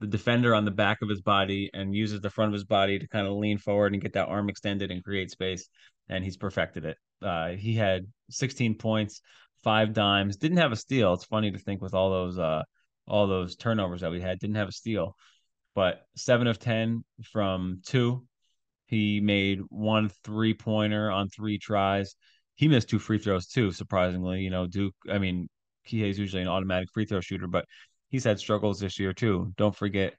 the 0.00 0.06
defender 0.06 0.54
on 0.54 0.64
the 0.64 0.70
back 0.70 1.02
of 1.02 1.08
his 1.08 1.20
body 1.20 1.70
and 1.74 1.94
uses 1.94 2.20
the 2.20 2.30
front 2.30 2.48
of 2.48 2.54
his 2.54 2.64
body 2.64 2.98
to 2.98 3.08
kind 3.08 3.26
of 3.26 3.34
lean 3.34 3.58
forward 3.58 3.92
and 3.92 4.02
get 4.02 4.14
that 4.14 4.28
arm 4.28 4.48
extended 4.48 4.90
and 4.90 5.04
create 5.04 5.30
space. 5.30 5.68
And 6.08 6.24
he's 6.24 6.36
perfected 6.36 6.84
it. 6.84 6.96
Uh, 7.22 7.50
he 7.50 7.74
had 7.74 8.06
16 8.30 8.76
points, 8.76 9.20
five 9.62 9.92
dimes, 9.92 10.36
didn't 10.36 10.58
have 10.58 10.72
a 10.72 10.76
steal. 10.76 11.14
It's 11.14 11.24
funny 11.24 11.50
to 11.50 11.58
think 11.58 11.82
with 11.82 11.94
all 11.94 12.10
those 12.10 12.38
uh, 12.38 12.62
all 13.06 13.26
those 13.26 13.56
turnovers 13.56 14.00
that 14.02 14.10
we 14.10 14.20
had, 14.20 14.38
didn't 14.38 14.56
have 14.56 14.68
a 14.68 14.72
steal, 14.72 15.16
but 15.74 16.02
seven 16.16 16.46
of 16.46 16.58
10 16.58 17.04
from 17.32 17.80
two. 17.84 18.26
He 18.86 19.20
made 19.20 19.60
one 19.68 20.10
three 20.24 20.54
pointer 20.54 21.10
on 21.10 21.28
three 21.28 21.58
tries. 21.58 22.16
He 22.56 22.68
missed 22.68 22.88
two 22.88 22.98
free 22.98 23.18
throws 23.18 23.46
too, 23.46 23.70
surprisingly. 23.70 24.40
You 24.40 24.50
know, 24.50 24.66
Duke, 24.66 24.94
I 25.08 25.18
mean, 25.18 25.48
Kihei's 25.86 26.18
usually 26.18 26.42
an 26.42 26.48
automatic 26.48 26.88
free 26.92 27.04
throw 27.06 27.20
shooter, 27.20 27.46
but 27.46 27.66
he's 28.08 28.24
had 28.24 28.38
struggles 28.38 28.80
this 28.80 28.98
year 28.98 29.12
too. 29.12 29.52
Don't 29.56 29.74
forget 29.76 30.14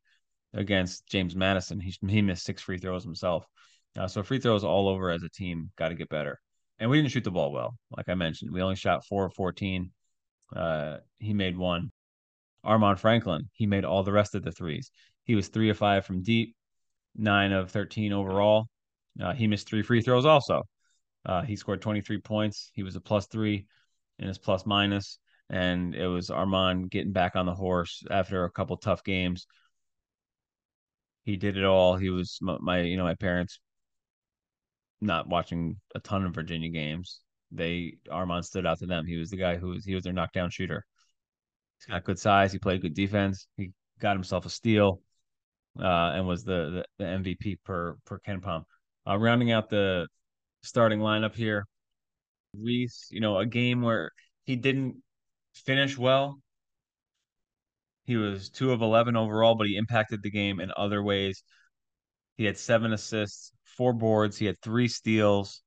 against 0.53 1.08
James 1.08 1.36
Madison, 1.36 1.79
he 1.79 1.93
he 2.08 2.22
missed 2.22 2.46
six 2.46 2.62
free 2.62 2.77
throws 2.77 3.03
himself. 3.03 3.46
Uh, 3.98 4.08
so 4.08 4.24
free 4.24 4.39
throws 4.39 4.63
all 4.63 4.88
over 4.88 5.10
as 5.12 5.24
a 5.24 5.29
team 5.29 5.72
got 5.77 5.89
to 5.89 5.96
get 5.96 6.10
better. 6.10 6.39
And 6.81 6.89
we 6.89 6.97
didn't 6.97 7.11
shoot 7.11 7.23
the 7.23 7.29
ball 7.29 7.51
well, 7.51 7.77
like 7.95 8.09
I 8.09 8.15
mentioned. 8.15 8.51
We 8.51 8.63
only 8.63 8.75
shot 8.75 9.05
four 9.05 9.25
of 9.25 9.35
fourteen. 9.35 9.91
Uh, 10.53 10.97
he 11.19 11.31
made 11.31 11.55
one. 11.55 11.91
Armaan 12.65 12.97
Franklin, 12.97 13.50
he 13.53 13.67
made 13.67 13.85
all 13.85 14.01
the 14.01 14.11
rest 14.11 14.33
of 14.33 14.43
the 14.43 14.51
threes. 14.51 14.91
He 15.23 15.35
was 15.35 15.47
three 15.47 15.69
of 15.69 15.77
five 15.77 16.05
from 16.05 16.23
deep, 16.23 16.55
nine 17.15 17.51
of 17.51 17.69
thirteen 17.69 18.13
overall. 18.13 18.65
Uh, 19.21 19.33
he 19.33 19.45
missed 19.45 19.69
three 19.69 19.83
free 19.83 20.01
throws 20.01 20.25
also. 20.25 20.63
Uh, 21.23 21.43
he 21.43 21.55
scored 21.55 21.83
23 21.83 22.19
points. 22.21 22.71
He 22.73 22.81
was 22.81 22.95
a 22.95 23.01
plus 23.01 23.27
three 23.27 23.67
in 24.17 24.27
his 24.27 24.39
plus 24.39 24.65
minus, 24.65 25.19
and 25.51 25.93
it 25.93 26.07
was 26.07 26.31
Armand 26.31 26.89
getting 26.89 27.11
back 27.11 27.35
on 27.35 27.45
the 27.45 27.53
horse 27.53 28.03
after 28.09 28.43
a 28.43 28.51
couple 28.51 28.75
tough 28.77 29.03
games. 29.03 29.45
He 31.25 31.38
did 31.38 31.57
it 31.57 31.63
all. 31.63 31.95
He 31.95 32.09
was 32.09 32.39
my 32.41 32.81
you 32.81 32.97
know 32.97 33.03
my 33.03 33.13
parents 33.13 33.59
not 35.01 35.27
watching 35.27 35.77
a 35.96 36.00
ton 36.00 36.25
of 36.25 36.36
Virginia 36.36 36.70
games. 36.70 37.22
They 37.51 37.96
Armaan 38.10 38.43
stood 38.43 38.65
out 38.65 38.79
to 38.79 38.86
them. 38.86 39.05
He 39.05 39.17
was 39.17 39.29
the 39.29 39.38
guy 39.38 39.58
who 39.58 39.70
was 39.70 39.86
he 39.86 39.96
was 39.96 40.03
their 40.03 40.13
knockdown 40.13 40.50
shooter. 40.50 40.86
He's 41.79 41.88
got 41.88 42.03
good 42.03 42.20
size. 42.20 42.51
He 42.51 42.60
played 42.60 42.81
good 42.81 42.93
defense. 42.93 43.48
He 43.58 43.72
got 44.00 44.15
himself 44.15 44.46
a 44.46 44.50
steal, 44.50 45.01
uh, 45.79 46.12
and 46.15 46.27
was 46.27 46.43
the, 46.43 46.86
the, 46.98 47.03
the 47.03 47.05
MVP 47.05 47.58
per 47.65 47.98
per 48.05 48.20
KenPom. 48.20 48.63
Uh, 49.08 49.17
rounding 49.17 49.51
out 49.51 49.70
the 49.70 50.08
starting 50.62 51.00
lineup 51.00 51.36
here, 51.36 51.65
Reese. 52.53 53.08
You 53.12 53.20
know, 53.20 53.38
a 53.39 53.46
game 53.46 53.81
where 53.81 54.12
he 54.46 54.55
didn't 54.55 55.01
finish 55.53 55.98
well. 55.98 56.39
He 58.05 58.17
was 58.17 58.50
two 58.50 58.72
of 58.72 58.81
eleven 58.81 59.15
overall, 59.15 59.55
but 59.55 59.67
he 59.67 59.75
impacted 59.75 60.22
the 60.24 60.31
game 60.31 60.60
in 60.60 60.72
other 60.77 61.01
ways. 61.03 61.43
He 62.38 62.46
had 62.46 62.58
seven 62.58 62.93
assists, 62.93 63.51
four 63.77 63.93
boards. 63.93 64.37
He 64.37 64.45
had 64.45 64.59
three 64.61 64.87
steals. 64.87 65.61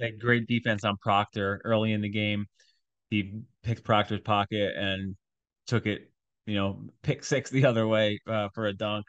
Had 0.00 0.20
great 0.20 0.46
defense 0.46 0.84
on 0.84 0.96
Proctor 0.98 1.60
early 1.64 1.92
in 1.92 2.00
the 2.00 2.08
game. 2.08 2.46
He 3.10 3.40
picked 3.62 3.84
Proctor's 3.84 4.20
pocket 4.20 4.74
and 4.76 5.16
took 5.66 5.86
it, 5.86 6.10
you 6.46 6.54
know, 6.54 6.84
pick 7.02 7.24
six 7.24 7.50
the 7.50 7.66
other 7.66 7.86
way 7.86 8.18
uh, 8.26 8.48
for 8.54 8.66
a 8.66 8.72
dunk. 8.72 9.06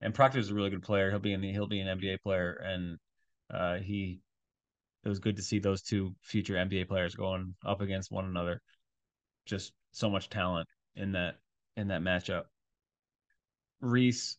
And 0.00 0.14
Proctor's 0.14 0.50
a 0.50 0.54
really 0.54 0.70
good 0.70 0.82
player. 0.82 1.10
He'll 1.10 1.18
be 1.18 1.32
in 1.32 1.40
the 1.40 1.52
he'll 1.52 1.66
be 1.66 1.80
an 1.80 1.98
NBA 1.98 2.22
player, 2.22 2.52
and 2.52 2.96
uh, 3.52 3.76
he 3.76 4.20
it 5.04 5.08
was 5.08 5.18
good 5.18 5.36
to 5.36 5.42
see 5.42 5.58
those 5.58 5.82
two 5.82 6.14
future 6.22 6.54
NBA 6.54 6.88
players 6.88 7.14
going 7.14 7.54
up 7.64 7.80
against 7.80 8.10
one 8.10 8.24
another. 8.24 8.60
Just 9.46 9.72
so 9.92 10.08
much 10.08 10.30
talent 10.30 10.68
in 10.96 11.12
that 11.12 11.36
in 11.76 11.88
that 11.88 12.02
matchup. 12.02 12.44
Reese 13.80 14.36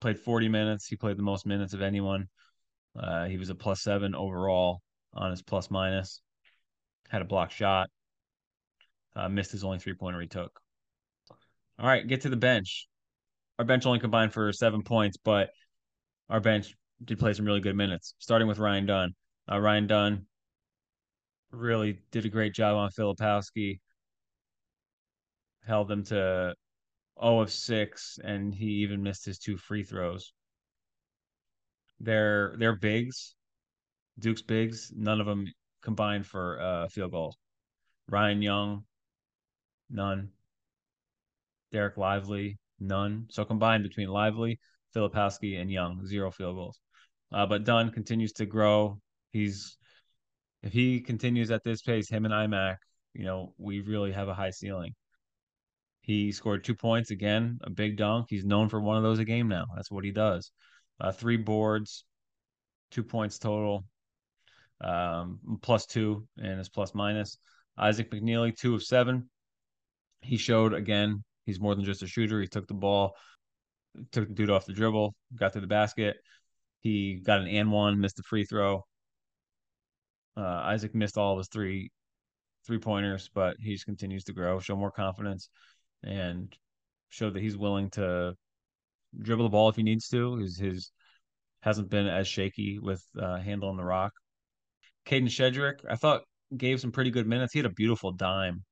played 0.00 0.18
40 0.18 0.48
minutes. 0.48 0.86
He 0.86 0.96
played 0.96 1.16
the 1.16 1.22
most 1.22 1.46
minutes 1.46 1.74
of 1.74 1.82
anyone. 1.82 2.28
Uh, 2.98 3.26
he 3.26 3.36
was 3.36 3.50
a 3.50 3.54
plus 3.54 3.82
seven 3.82 4.14
overall 4.14 4.80
on 5.12 5.30
his 5.30 5.42
plus 5.42 5.70
minus. 5.70 6.20
Had 7.08 7.22
a 7.22 7.26
block 7.26 7.50
shot. 7.50 7.88
Uh, 9.14 9.28
missed 9.28 9.52
his 9.52 9.64
only 9.64 9.78
three 9.78 9.94
pointer 9.94 10.20
he 10.20 10.26
took. 10.26 10.60
All 11.78 11.86
right, 11.86 12.06
get 12.06 12.22
to 12.22 12.28
the 12.28 12.36
bench. 12.36 12.86
Our 13.58 13.64
bench 13.64 13.86
only 13.86 13.98
combined 13.98 14.32
for 14.32 14.52
seven 14.52 14.82
points, 14.82 15.16
but 15.16 15.50
our 16.28 16.40
bench 16.40 16.74
did 17.04 17.18
play 17.18 17.32
some 17.32 17.46
really 17.46 17.60
good 17.60 17.76
minutes. 17.76 18.14
Starting 18.18 18.48
with 18.48 18.58
Ryan 18.58 18.86
Dunn. 18.86 19.14
Uh, 19.50 19.58
Ryan 19.58 19.86
Dunn 19.86 20.26
really 21.50 21.98
did 22.10 22.24
a 22.24 22.28
great 22.28 22.52
job 22.52 22.76
on 22.76 22.90
Filipowski. 22.90 23.80
Held 25.66 25.88
them 25.88 26.04
to 26.04 26.54
0 27.20 27.40
of 27.40 27.52
6, 27.52 28.18
and 28.24 28.54
he 28.54 28.66
even 28.82 29.02
missed 29.02 29.24
his 29.24 29.38
two 29.38 29.56
free 29.56 29.82
throws. 29.82 30.32
They're 32.00 32.54
they're 32.58 32.76
bigs, 32.76 33.34
Duke's 34.18 34.42
bigs. 34.42 34.92
None 34.94 35.20
of 35.20 35.26
them 35.26 35.46
combined 35.82 36.26
for 36.26 36.60
uh, 36.60 36.88
field 36.88 37.12
goals. 37.12 37.36
Ryan 38.08 38.42
Young, 38.42 38.84
none. 39.90 40.30
Dereck 41.72 41.96
Lively, 41.96 42.58
none. 42.78 43.26
So 43.30 43.44
combined 43.44 43.82
between 43.82 44.08
Lively, 44.08 44.58
Filipowski, 44.94 45.60
and 45.60 45.70
Young, 45.70 46.06
zero 46.06 46.30
field 46.30 46.56
goals. 46.56 46.80
Uh, 47.32 47.46
but 47.46 47.64
Dunn 47.64 47.90
continues 47.90 48.32
to 48.34 48.46
grow. 48.46 49.00
He's 49.32 49.76
if 50.62 50.72
he 50.72 51.00
continues 51.00 51.50
at 51.50 51.64
this 51.64 51.82
pace, 51.82 52.08
him 52.08 52.24
and 52.24 52.34
IMAC, 52.34 52.76
you 53.14 53.24
know, 53.24 53.54
we 53.58 53.80
really 53.80 54.12
have 54.12 54.28
a 54.28 54.34
high 54.34 54.50
ceiling. 54.50 54.94
He 56.06 56.30
scored 56.30 56.62
two 56.62 56.76
points 56.76 57.10
again, 57.10 57.58
a 57.62 57.70
big 57.70 57.96
dunk. 57.96 58.26
He's 58.30 58.44
known 58.44 58.68
for 58.68 58.80
one 58.80 58.96
of 58.96 59.02
those 59.02 59.18
a 59.18 59.24
game 59.24 59.48
now. 59.48 59.66
That's 59.74 59.90
what 59.90 60.04
he 60.04 60.12
does. 60.12 60.52
Uh, 61.00 61.10
three 61.10 61.36
boards, 61.36 62.04
two 62.92 63.02
points 63.02 63.40
total, 63.40 63.84
um, 64.80 65.40
plus 65.62 65.84
two 65.84 66.24
and 66.38 66.58
his 66.58 66.68
plus 66.68 66.94
minus. 66.94 67.38
Isaac 67.76 68.12
McNeely, 68.12 68.56
two 68.56 68.76
of 68.76 68.84
seven. 68.84 69.28
He 70.22 70.36
showed 70.36 70.74
again 70.74 71.24
he's 71.44 71.58
more 71.58 71.74
than 71.74 71.84
just 71.84 72.04
a 72.04 72.06
shooter. 72.06 72.40
He 72.40 72.46
took 72.46 72.68
the 72.68 72.74
ball, 72.74 73.16
took 74.12 74.28
the 74.28 74.34
dude 74.34 74.50
off 74.50 74.64
the 74.64 74.74
dribble, 74.74 75.12
got 75.34 75.54
to 75.54 75.60
the 75.60 75.66
basket. 75.66 76.18
He 76.82 77.16
got 77.16 77.40
an 77.40 77.48
and 77.48 77.72
one, 77.72 78.00
missed 78.00 78.16
the 78.16 78.22
free 78.22 78.44
throw. 78.44 78.86
Uh, 80.36 80.44
Isaac 80.44 80.94
missed 80.94 81.18
all 81.18 81.32
of 81.32 81.38
his 81.38 81.48
three 81.48 81.90
three 82.64 82.78
pointers, 82.78 83.28
but 83.34 83.56
he 83.58 83.72
just 83.72 83.86
continues 83.86 84.22
to 84.24 84.32
grow, 84.32 84.60
show 84.60 84.76
more 84.76 84.90
confidence, 84.92 85.48
and 86.06 86.54
show 87.08 87.30
that 87.30 87.42
he's 87.42 87.56
willing 87.56 87.90
to 87.90 88.34
dribble 89.20 89.44
the 89.44 89.50
ball 89.50 89.68
if 89.68 89.76
he 89.76 89.82
needs 89.82 90.08
to. 90.08 90.36
His 90.36 90.58
his 90.58 90.92
hasn't 91.60 91.90
been 91.90 92.06
as 92.06 92.28
shaky 92.28 92.78
with 92.78 93.02
uh, 93.20 93.38
handling 93.38 93.76
the 93.76 93.84
rock. 93.84 94.12
Kadin 95.04 95.28
Shedrick, 95.28 95.80
I 95.88 95.96
thought 95.96 96.22
gave 96.56 96.80
some 96.80 96.92
pretty 96.92 97.10
good 97.10 97.26
minutes. 97.26 97.52
He 97.52 97.58
had 97.58 97.66
a 97.66 97.70
beautiful 97.70 98.12
dime, 98.12 98.64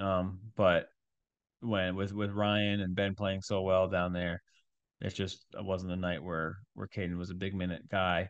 um, 0.00 0.40
but 0.56 0.86
when 1.60 1.96
with 1.96 2.12
with 2.12 2.30
Ryan 2.30 2.80
and 2.80 2.94
Ben 2.94 3.14
playing 3.14 3.42
so 3.42 3.62
well 3.62 3.88
down 3.88 4.12
there, 4.12 4.42
it 5.00 5.14
just 5.14 5.44
it 5.52 5.64
wasn't 5.64 5.92
a 5.92 5.96
night 5.96 6.22
where 6.22 6.56
where 6.74 6.88
Kadin 6.88 7.18
was 7.18 7.30
a 7.30 7.34
big 7.34 7.54
minute 7.54 7.88
guy. 7.90 8.28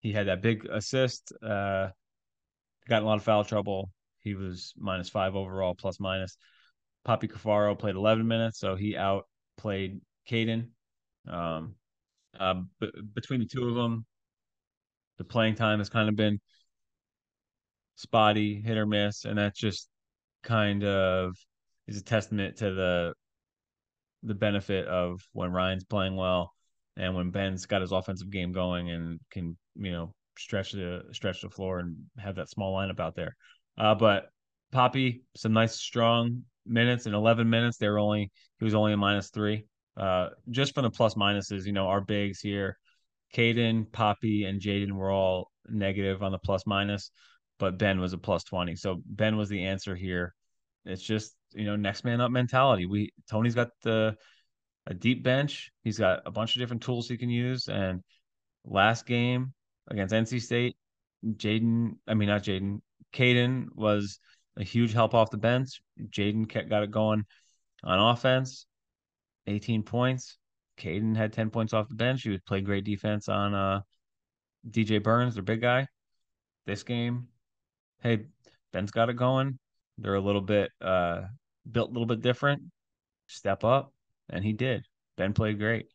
He 0.00 0.12
had 0.12 0.28
that 0.28 0.42
big 0.42 0.66
assist. 0.66 1.32
Uh, 1.42 1.88
got 2.88 3.02
a 3.02 3.06
lot 3.06 3.18
of 3.18 3.24
foul 3.24 3.44
trouble. 3.44 3.90
He 4.20 4.34
was 4.34 4.72
minus 4.76 5.08
five 5.08 5.34
overall, 5.34 5.74
plus 5.74 5.98
minus. 6.00 6.36
Papi 7.06 7.30
Caffaro 7.30 7.78
played 7.78 7.94
11 7.94 8.26
minutes, 8.26 8.58
so 8.58 8.74
he 8.74 8.96
outplayed 8.96 10.00
Kadin. 10.28 10.68
Um, 11.28 11.74
uh, 12.38 12.62
b- 12.80 12.92
between 13.14 13.40
the 13.40 13.46
two 13.46 13.68
of 13.68 13.74
them, 13.74 14.04
the 15.18 15.24
playing 15.24 15.54
time 15.54 15.78
has 15.78 15.88
kind 15.88 16.08
of 16.08 16.16
been 16.16 16.40
spotty, 17.94 18.60
hit 18.60 18.76
or 18.76 18.86
miss, 18.86 19.24
and 19.24 19.38
that 19.38 19.54
just 19.54 19.88
kind 20.42 20.84
of 20.84 21.36
is 21.86 21.98
a 21.98 22.04
testament 22.04 22.56
to 22.58 22.72
the 22.72 23.14
the 24.22 24.34
benefit 24.34 24.86
of 24.88 25.20
when 25.32 25.52
Ryan's 25.52 25.84
playing 25.84 26.16
well 26.16 26.52
and 26.96 27.14
when 27.14 27.30
Ben's 27.30 27.66
got 27.66 27.82
his 27.82 27.92
offensive 27.92 28.30
game 28.30 28.52
going 28.52 28.90
and 28.90 29.20
can 29.30 29.56
you 29.76 29.92
know 29.92 30.12
stretch 30.36 30.72
the 30.72 31.02
stretch 31.12 31.42
the 31.42 31.50
floor 31.50 31.78
and 31.78 31.96
have 32.18 32.36
that 32.36 32.50
small 32.50 32.76
lineup 32.76 33.00
out 33.00 33.14
there. 33.14 33.36
Uh, 33.78 33.94
but 33.94 34.26
Papi, 34.72 35.20
some 35.36 35.52
nice 35.52 35.76
strong 35.76 36.42
minutes 36.66 37.06
in 37.06 37.14
11 37.14 37.48
minutes. 37.48 37.76
They 37.76 37.88
were 37.88 37.98
only 37.98 38.30
he 38.58 38.64
was 38.64 38.74
only 38.74 38.92
a 38.92 38.96
minus 38.96 39.30
three. 39.30 39.66
Uh, 39.96 40.30
just 40.50 40.74
from 40.74 40.84
the 40.84 40.90
plus 40.90 41.14
minuses, 41.14 41.64
you 41.64 41.72
know, 41.72 41.86
our 41.86 42.00
bigs 42.00 42.40
here, 42.40 42.76
Kadin, 43.34 43.86
Papi, 43.86 44.46
and 44.46 44.60
Jayden 44.60 44.92
were 44.92 45.10
all 45.10 45.50
negative 45.68 46.22
on 46.22 46.32
the 46.32 46.38
plus 46.38 46.66
minus, 46.66 47.10
but 47.58 47.78
Ben 47.78 47.98
was 47.98 48.12
a 48.12 48.18
plus 48.18 48.44
20. 48.44 48.76
So 48.76 49.02
Ben 49.06 49.36
was 49.36 49.48
the 49.48 49.64
answer 49.64 49.96
here. 49.96 50.34
It's 50.84 51.02
just, 51.02 51.34
you 51.52 51.64
know, 51.64 51.76
next 51.76 52.04
man 52.04 52.20
up 52.20 52.30
mentality. 52.30 52.86
We 52.86 53.12
Tony's 53.28 53.54
got 53.54 53.68
the 53.82 54.16
a 54.86 54.94
deep 54.94 55.22
bench. 55.22 55.72
He's 55.82 55.98
got 55.98 56.20
a 56.26 56.30
bunch 56.30 56.54
of 56.54 56.60
different 56.60 56.82
tools 56.82 57.08
he 57.08 57.16
can 57.16 57.30
use. 57.30 57.68
And 57.68 58.02
last 58.64 59.06
game 59.06 59.52
against 59.88 60.14
NC 60.14 60.42
State, 60.42 60.76
Jayden, 61.24 61.96
I 62.06 62.14
mean 62.14 62.28
not 62.28 62.44
Jayden, 62.44 62.80
Kadin 63.12 63.66
was 63.74 64.20
a 64.56 64.64
huge 64.64 64.92
help 64.92 65.14
off 65.14 65.30
the 65.30 65.36
bench. 65.36 65.80
Jayden 66.10 66.68
got 66.68 66.82
it 66.82 66.90
going 66.90 67.24
on 67.84 67.98
offense, 67.98 68.66
18 69.46 69.82
points. 69.82 70.38
Kadin 70.78 71.16
had 71.16 71.32
10 71.32 71.50
points 71.50 71.72
off 71.72 71.88
the 71.88 71.94
bench. 71.94 72.22
He 72.22 72.30
would 72.30 72.44
play 72.44 72.60
great 72.60 72.84
defense 72.84 73.28
on 73.28 73.54
uh, 73.54 73.80
DJ 74.68 75.02
Burns, 75.02 75.34
their 75.34 75.42
big 75.42 75.60
guy. 75.60 75.86
This 76.66 76.82
game, 76.82 77.28
hey, 78.02 78.26
Ben's 78.72 78.90
got 78.90 79.08
it 79.08 79.16
going. 79.16 79.58
They're 79.98 80.14
a 80.14 80.20
little 80.20 80.42
bit 80.42 80.70
uh, 80.80 81.22
built 81.70 81.90
a 81.90 81.92
little 81.92 82.06
bit 82.06 82.20
different. 82.20 82.62
Step 83.28 83.64
up, 83.64 83.92
and 84.28 84.44
he 84.44 84.52
did. 84.52 84.84
Ben 85.16 85.32
played 85.32 85.58
great. 85.58 85.86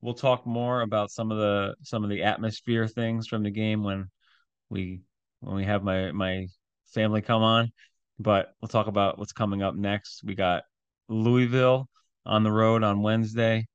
We'll 0.00 0.14
talk 0.14 0.46
more 0.46 0.80
about 0.80 1.10
some 1.10 1.30
of 1.30 1.38
the 1.38 1.74
some 1.82 2.02
of 2.02 2.10
the 2.10 2.22
atmosphere 2.24 2.88
things 2.88 3.28
from 3.28 3.42
the 3.42 3.50
game 3.50 3.84
when 3.84 4.10
we 4.70 5.02
when 5.40 5.54
we 5.54 5.64
have 5.64 5.84
my 5.84 6.10
my 6.12 6.48
family 6.94 7.22
come 7.22 7.42
on. 7.42 7.72
But 8.18 8.54
we'll 8.60 8.68
talk 8.68 8.86
about 8.86 9.18
what's 9.18 9.32
coming 9.32 9.62
up 9.62 9.74
next. 9.74 10.22
We 10.24 10.34
got 10.34 10.62
Louisville 11.08 11.88
on 12.24 12.44
the 12.44 12.52
road 12.52 12.82
on 12.82 13.02
Wednesday. 13.02 13.66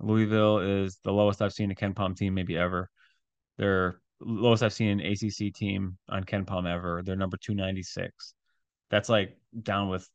Louisville 0.00 0.58
is 0.58 0.98
the 1.04 1.12
lowest 1.12 1.42
I've 1.42 1.52
seen 1.52 1.70
a 1.70 1.74
KenPom 1.74 2.16
team 2.16 2.34
maybe 2.34 2.56
ever. 2.56 2.88
They're 3.58 4.00
lowest 4.20 4.62
I've 4.62 4.72
seen 4.72 5.00
an 5.00 5.00
ACC 5.00 5.52
team 5.54 5.98
on 6.08 6.24
KenPom 6.24 6.68
ever. 6.68 7.02
They're 7.04 7.16
number 7.16 7.36
296. 7.36 8.34
That's 8.90 9.08
like 9.08 9.36
down 9.62 9.88
with 9.88 10.08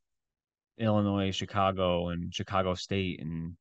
Illinois, 0.77 1.31
Chicago, 1.31 2.09
and 2.09 2.33
Chicago 2.33 2.73
State 2.73 3.21
and 3.21 3.55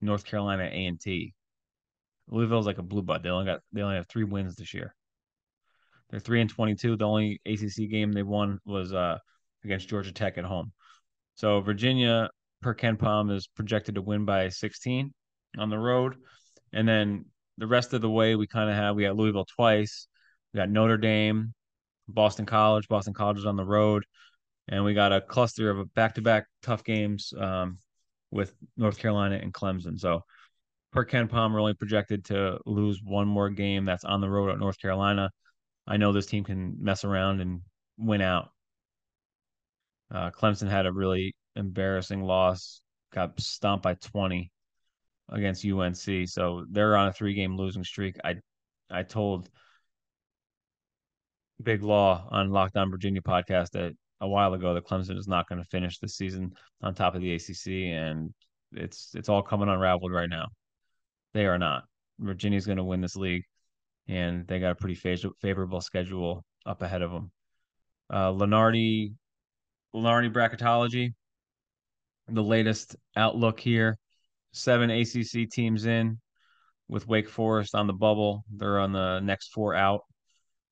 North 0.00 0.24
Carolina 0.24 0.64
A 0.64 0.86
and 0.86 1.00
T. 1.00 1.34
Louisville's 2.28 2.66
like 2.66 2.78
a 2.78 2.82
blue 2.82 3.02
bud. 3.02 3.22
They 3.22 3.30
only 3.30 3.46
got 3.46 3.60
they 3.72 3.82
only 3.82 3.96
have 3.96 4.08
three 4.08 4.24
wins 4.24 4.56
this 4.56 4.74
year. 4.74 4.94
They're 6.10 6.20
three 6.20 6.40
and 6.40 6.50
twenty-two. 6.50 6.96
The 6.96 7.06
only 7.06 7.40
ACC 7.46 7.90
game 7.90 8.12
they 8.12 8.22
won 8.22 8.58
was 8.64 8.92
uh, 8.92 9.18
against 9.64 9.88
Georgia 9.88 10.12
Tech 10.12 10.38
at 10.38 10.44
home. 10.44 10.72
So 11.34 11.60
Virginia 11.60 12.30
per 12.62 12.74
KenPom 12.74 13.32
is 13.32 13.46
projected 13.46 13.94
to 13.94 14.02
win 14.02 14.24
by 14.24 14.48
16 14.48 15.12
on 15.58 15.70
the 15.70 15.78
road, 15.78 16.16
and 16.72 16.88
then 16.88 17.26
the 17.58 17.66
rest 17.66 17.92
of 17.92 18.00
the 18.00 18.10
way 18.10 18.36
we 18.36 18.46
kind 18.46 18.70
of 18.70 18.76
have 18.76 18.96
we 18.96 19.02
got 19.02 19.16
Louisville 19.16 19.46
twice, 19.56 20.08
we 20.52 20.58
got 20.58 20.70
Notre 20.70 20.96
Dame, 20.96 21.52
Boston 22.08 22.46
College. 22.46 22.88
Boston 22.88 23.14
College 23.14 23.38
is 23.38 23.46
on 23.46 23.56
the 23.56 23.64
road, 23.64 24.04
and 24.68 24.84
we 24.84 24.94
got 24.94 25.12
a 25.12 25.20
cluster 25.20 25.70
of 25.70 25.92
back-to-back 25.94 26.46
tough 26.62 26.84
games 26.84 27.32
um, 27.38 27.78
with 28.30 28.54
North 28.76 28.98
Carolina 28.98 29.38
and 29.42 29.52
Clemson. 29.52 29.98
So 29.98 30.22
per 30.92 31.04
KenPom, 31.04 31.52
we're 31.52 31.60
only 31.60 31.74
projected 31.74 32.24
to 32.26 32.58
lose 32.66 33.00
one 33.02 33.28
more 33.28 33.50
game 33.50 33.84
that's 33.84 34.04
on 34.04 34.20
the 34.20 34.30
road 34.30 34.50
at 34.50 34.58
North 34.58 34.80
Carolina. 34.80 35.30
I 35.88 35.96
know 35.96 36.12
this 36.12 36.26
team 36.26 36.44
can 36.44 36.76
mess 36.78 37.04
around 37.04 37.40
and 37.40 37.62
win 37.96 38.20
out. 38.20 38.50
Uh, 40.14 40.30
Clemson 40.30 40.68
had 40.68 40.86
a 40.86 40.92
really 40.92 41.34
embarrassing 41.56 42.22
loss, 42.22 42.82
got 43.12 43.40
stomped 43.40 43.82
by 43.82 43.94
20 43.94 44.52
against 45.30 45.64
UNC. 45.66 46.28
So 46.28 46.66
they're 46.70 46.96
on 46.96 47.08
a 47.08 47.12
three 47.12 47.34
game 47.34 47.56
losing 47.56 47.84
streak. 47.84 48.16
I 48.22 48.36
I 48.90 49.02
told 49.02 49.50
Big 51.62 51.82
Law 51.82 52.26
on 52.30 52.50
Locked 52.50 52.76
On 52.76 52.90
Virginia 52.90 53.20
podcast 53.20 53.70
that 53.70 53.92
a 54.20 54.28
while 54.28 54.54
ago 54.54 54.74
that 54.74 54.86
Clemson 54.86 55.18
is 55.18 55.28
not 55.28 55.48
going 55.48 55.62
to 55.62 55.68
finish 55.68 55.98
the 55.98 56.08
season 56.08 56.52
on 56.82 56.94
top 56.94 57.14
of 57.14 57.20
the 57.20 57.34
ACC, 57.34 57.92
and 57.92 58.32
it's 58.72 59.14
it's 59.14 59.28
all 59.28 59.42
coming 59.42 59.68
unraveled 59.68 60.12
right 60.12 60.28
now. 60.28 60.46
They 61.34 61.46
are 61.46 61.58
not. 61.58 61.84
Virginia's 62.18 62.66
going 62.66 62.78
to 62.78 62.84
win 62.84 63.00
this 63.00 63.16
league, 63.16 63.44
and 64.08 64.46
they 64.46 64.58
got 64.58 64.72
a 64.72 64.74
pretty 64.74 64.94
favorable 65.40 65.80
schedule 65.80 66.44
up 66.66 66.82
ahead 66.82 67.02
of 67.02 67.10
them. 67.10 67.30
Uh, 68.10 68.32
Lunardi, 68.32 69.12
Lunardi 69.94 70.32
bracketology, 70.32 71.12
the 72.28 72.42
latest 72.42 72.96
outlook 73.16 73.60
here. 73.60 73.98
Seven 74.52 74.90
ACC 74.90 75.50
teams 75.50 75.84
in, 75.84 76.18
with 76.88 77.06
Wake 77.06 77.28
Forest 77.28 77.74
on 77.74 77.86
the 77.86 77.92
bubble. 77.92 78.44
They're 78.50 78.78
on 78.78 78.92
the 78.92 79.20
next 79.20 79.52
four 79.52 79.74
out, 79.74 80.00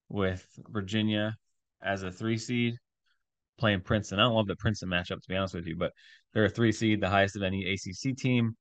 with 0.08 0.46
Virginia 0.68 1.36
as 1.82 2.02
a 2.02 2.10
three 2.10 2.38
seed 2.38 2.76
playing 3.58 3.80
Princeton. 3.80 4.18
I 4.18 4.24
don't 4.24 4.34
love 4.34 4.46
the 4.46 4.56
Princeton 4.56 4.88
matchup 4.88 5.20
to 5.20 5.28
be 5.28 5.36
honest 5.36 5.54
with 5.54 5.66
you, 5.66 5.76
but 5.76 5.92
they're 6.32 6.44
a 6.44 6.50
three 6.50 6.72
seed, 6.72 7.00
the 7.00 7.08
highest 7.08 7.36
of 7.36 7.42
any 7.42 7.64
ACC 7.72 8.16
team, 8.16 8.56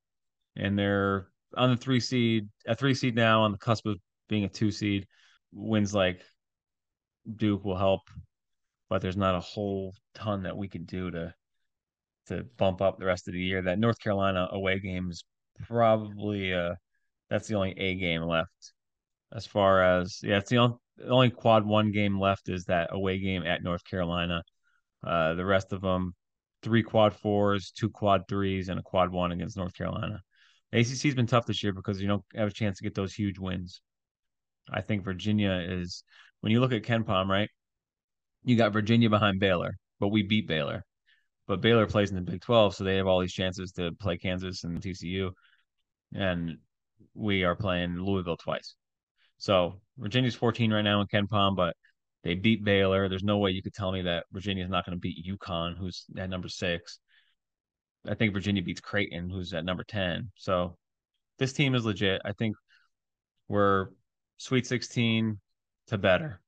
and 0.56 0.78
they're 0.78 1.28
on 1.56 1.70
the 1.70 1.76
three 1.76 2.00
seed, 2.00 2.48
a 2.66 2.74
three 2.74 2.94
seed 2.94 3.14
now 3.14 3.42
on 3.42 3.52
the 3.52 3.58
cusp 3.58 3.86
of 3.86 3.98
being 4.28 4.44
a 4.44 4.48
two 4.48 4.70
seed. 4.70 5.06
Wins 5.52 5.94
like 5.94 6.20
Duke 7.36 7.64
will 7.64 7.76
help, 7.76 8.02
but 8.88 9.02
there's 9.02 9.16
not 9.16 9.34
a 9.34 9.40
whole 9.40 9.94
ton 10.14 10.42
that 10.44 10.56
we 10.56 10.68
can 10.68 10.84
do 10.84 11.10
to 11.10 11.34
to 12.26 12.44
bump 12.56 12.82
up 12.82 12.98
the 12.98 13.06
rest 13.06 13.28
of 13.28 13.34
the 13.34 13.40
year. 13.40 13.62
That 13.62 13.78
North 13.78 13.98
Carolina 14.00 14.48
away 14.50 14.80
game 14.80 15.10
is 15.10 15.24
probably 15.66 16.52
uh 16.52 16.74
that's 17.30 17.48
the 17.48 17.54
only 17.54 17.72
A 17.78 17.96
game 17.96 18.22
left. 18.22 18.72
As 19.32 19.46
far 19.46 19.82
as 19.82 20.20
yeah, 20.22 20.38
it's 20.38 20.50
the 20.50 20.58
only, 20.58 20.76
the 20.96 21.08
only 21.08 21.30
quad 21.30 21.66
one 21.66 21.90
game 21.92 22.20
left 22.20 22.48
is 22.48 22.64
that 22.66 22.90
away 22.92 23.18
game 23.18 23.44
at 23.44 23.62
North 23.62 23.84
Carolina. 23.84 24.42
Uh, 25.04 25.34
the 25.34 25.44
rest 25.44 25.72
of 25.72 25.80
them, 25.80 26.14
three 26.62 26.82
quad 26.82 27.14
fours, 27.14 27.70
two 27.70 27.90
quad 27.90 28.22
threes, 28.28 28.68
and 28.68 28.78
a 28.78 28.82
quad 28.82 29.10
one 29.10 29.32
against 29.32 29.56
North 29.56 29.74
Carolina. 29.74 30.20
ACC's 30.72 31.14
been 31.14 31.26
tough 31.26 31.46
this 31.46 31.62
year 31.62 31.72
because 31.72 32.00
you 32.00 32.08
don't 32.08 32.24
have 32.34 32.48
a 32.48 32.52
chance 32.52 32.78
to 32.78 32.84
get 32.84 32.94
those 32.94 33.14
huge 33.14 33.38
wins. 33.38 33.80
I 34.72 34.80
think 34.80 35.04
Virginia 35.04 35.64
is 35.68 36.02
when 36.40 36.52
you 36.52 36.60
look 36.60 36.72
at 36.72 36.82
KenPom, 36.82 37.28
right? 37.28 37.48
You 38.44 38.56
got 38.56 38.72
Virginia 38.72 39.10
behind 39.10 39.40
Baylor, 39.40 39.76
but 40.00 40.08
we 40.08 40.22
beat 40.22 40.46
Baylor. 40.46 40.84
But 41.46 41.60
Baylor 41.60 41.86
plays 41.86 42.10
in 42.10 42.16
the 42.16 42.22
Big 42.22 42.40
12, 42.40 42.74
so 42.74 42.84
they 42.84 42.96
have 42.96 43.06
all 43.06 43.20
these 43.20 43.32
chances 43.32 43.72
to 43.72 43.92
play 44.00 44.18
Kansas 44.18 44.64
and 44.64 44.80
TCU. 44.80 45.30
And 46.14 46.58
we 47.14 47.44
are 47.44 47.54
playing 47.54 47.96
Louisville 47.98 48.36
twice. 48.36 48.74
So 49.38 49.80
Virginia's 49.98 50.34
14 50.34 50.72
right 50.72 50.82
now 50.82 51.00
in 51.00 51.06
KenPom, 51.06 51.56
but 51.56 51.76
they 52.24 52.34
beat 52.34 52.64
Baylor. 52.64 53.08
There's 53.08 53.22
no 53.22 53.38
way 53.38 53.52
you 53.52 53.62
could 53.62 53.74
tell 53.74 53.92
me 53.92 54.02
that 54.02 54.26
Virginia's 54.32 54.70
not 54.70 54.84
going 54.84 54.96
to 54.96 55.00
beat 55.00 55.24
UConn, 55.26 55.76
who's 55.76 56.04
at 56.16 56.28
number 56.28 56.48
six. 56.48 56.98
I 58.08 58.14
think 58.14 58.32
Virginia 58.32 58.62
beats 58.62 58.80
Creighton, 58.80 59.30
who's 59.30 59.52
at 59.52 59.64
number 59.64 59.84
10. 59.84 60.30
So 60.36 60.76
this 61.38 61.52
team 61.52 61.74
is 61.74 61.84
legit. 61.84 62.20
I 62.24 62.32
think 62.32 62.56
we're 63.48 63.88
Sweet 64.38 64.66
16 64.66 65.38
to 65.88 65.98
better. 65.98 66.40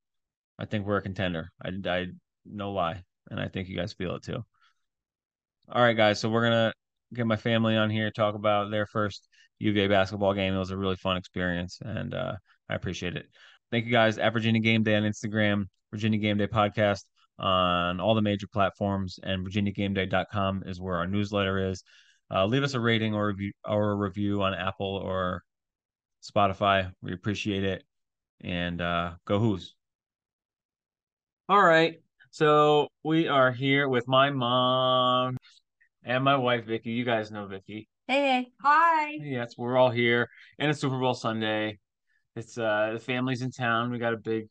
I 0.59 0.65
think 0.65 0.87
we're 0.87 0.99
a 0.99 1.03
contender. 1.03 1.51
I, 1.63 1.71
I 1.87 2.07
no 2.45 2.73
lie. 2.73 3.03
And 3.31 3.39
I 3.41 3.49
think 3.49 3.69
you 3.69 3.77
guys 3.77 3.93
feel 3.93 4.17
it 4.17 4.23
too. 4.23 4.45
All 5.71 5.83
right, 5.83 5.97
guys. 5.97 6.21
So 6.21 6.29
we're 6.29 6.49
to 6.51 6.73
get 7.15 7.27
my 7.27 7.37
family 7.37 7.77
on 7.77 7.91
here, 7.91 8.11
talk 8.11 8.35
about 8.35 8.71
their 8.71 8.87
first 8.87 9.29
UVA 9.59 9.89
basketball 9.89 10.35
game. 10.35 10.55
It 10.55 10.59
was 10.59 10.71
a 10.71 10.77
really 10.77 10.97
fun 10.97 11.17
experience, 11.17 11.79
and 11.83 12.15
uh, 12.15 12.35
I 12.69 12.75
appreciate 12.75 13.17
it. 13.17 13.27
Thank 13.71 13.85
you 13.85 13.93
guys 13.93 14.19
at 14.19 14.33
Virginia 14.33 14.61
Game 14.61 14.83
Day 14.83 14.97
on 14.97 15.03
Instagram, 15.03 15.65
Virginia 15.91 16.19
Game 16.19 16.39
Day 16.39 16.47
Podcast 16.47 17.05
on 17.39 18.01
all 18.01 18.15
the 18.15 18.23
major 18.23 18.47
platforms, 18.47 19.19
and 19.23 19.47
VirginiaGameDay.com 19.47 20.65
is 20.67 20.81
where 20.81 20.97
our 20.97 21.07
newsletter 21.07 21.71
is. 21.71 21.83
Uh, 22.31 22.47
leave 22.47 22.63
us 22.63 22.75
a 22.75 22.81
rating 22.81 23.15
or 23.15 23.29
review 23.29 23.53
or 23.65 23.93
a 23.93 23.97
review 23.97 24.43
on 24.43 24.55
Apple 24.55 25.01
or 25.03 25.43
Spotify. 26.23 26.93
We 27.03 27.13
appreciate 27.13 27.65
it. 27.65 27.85
And 28.41 28.81
uh, 28.81 29.13
go 29.25 29.39
Hoos. 29.39 29.75
All 31.49 31.63
right. 31.63 32.01
So 32.31 32.89
we 33.03 33.27
are 33.27 33.51
here 33.51 33.89
with 33.89 34.07
my 34.07 34.31
mom 34.31 35.37
and 36.05 36.23
my 36.23 36.37
wife, 36.37 36.67
Vicky. 36.67 36.91
You 36.91 37.05
guys 37.05 37.31
know 37.31 37.47
Vicky. 37.47 37.89
Hey. 38.07 38.49
Hi. 38.63 39.19
Yes, 39.21 39.55
we're 39.57 39.77
all 39.77 39.91
here. 39.91 40.29
And 40.59 40.71
it's 40.71 40.81
Super 40.81 40.99
Bowl 40.99 41.15
Sunday. 41.15 41.79
It's 42.37 42.57
uh 42.57 42.91
the 42.93 43.01
family's 43.01 43.43
in 43.43 43.51
town. 43.51 43.91
We 43.91 43.99
got 43.99 44.15
a 44.15 44.19
big, 44.19 44.49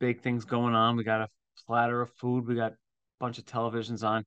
big 0.00 0.20
things 0.20 0.44
going 0.44 0.74
on. 0.74 0.96
We 0.96 1.04
got 1.04 1.20
a 1.20 1.28
platter 1.66 2.00
of 2.00 2.10
food. 2.14 2.46
We 2.46 2.54
got 2.54 2.72
a 2.72 2.76
bunch 3.20 3.38
of 3.38 3.44
televisions 3.44 4.02
on. 4.02 4.24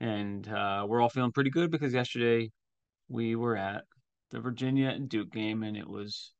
And 0.00 0.46
uh, 0.48 0.84
we're 0.88 1.00
all 1.00 1.08
feeling 1.08 1.32
pretty 1.32 1.50
good 1.50 1.70
because 1.70 1.92
yesterday 1.92 2.50
we 3.08 3.36
were 3.36 3.56
at 3.56 3.84
the 4.32 4.40
Virginia 4.40 4.88
and 4.88 5.08
Duke 5.08 5.30
game 5.30 5.62
and 5.62 5.76
it 5.76 5.88
was 5.88 6.32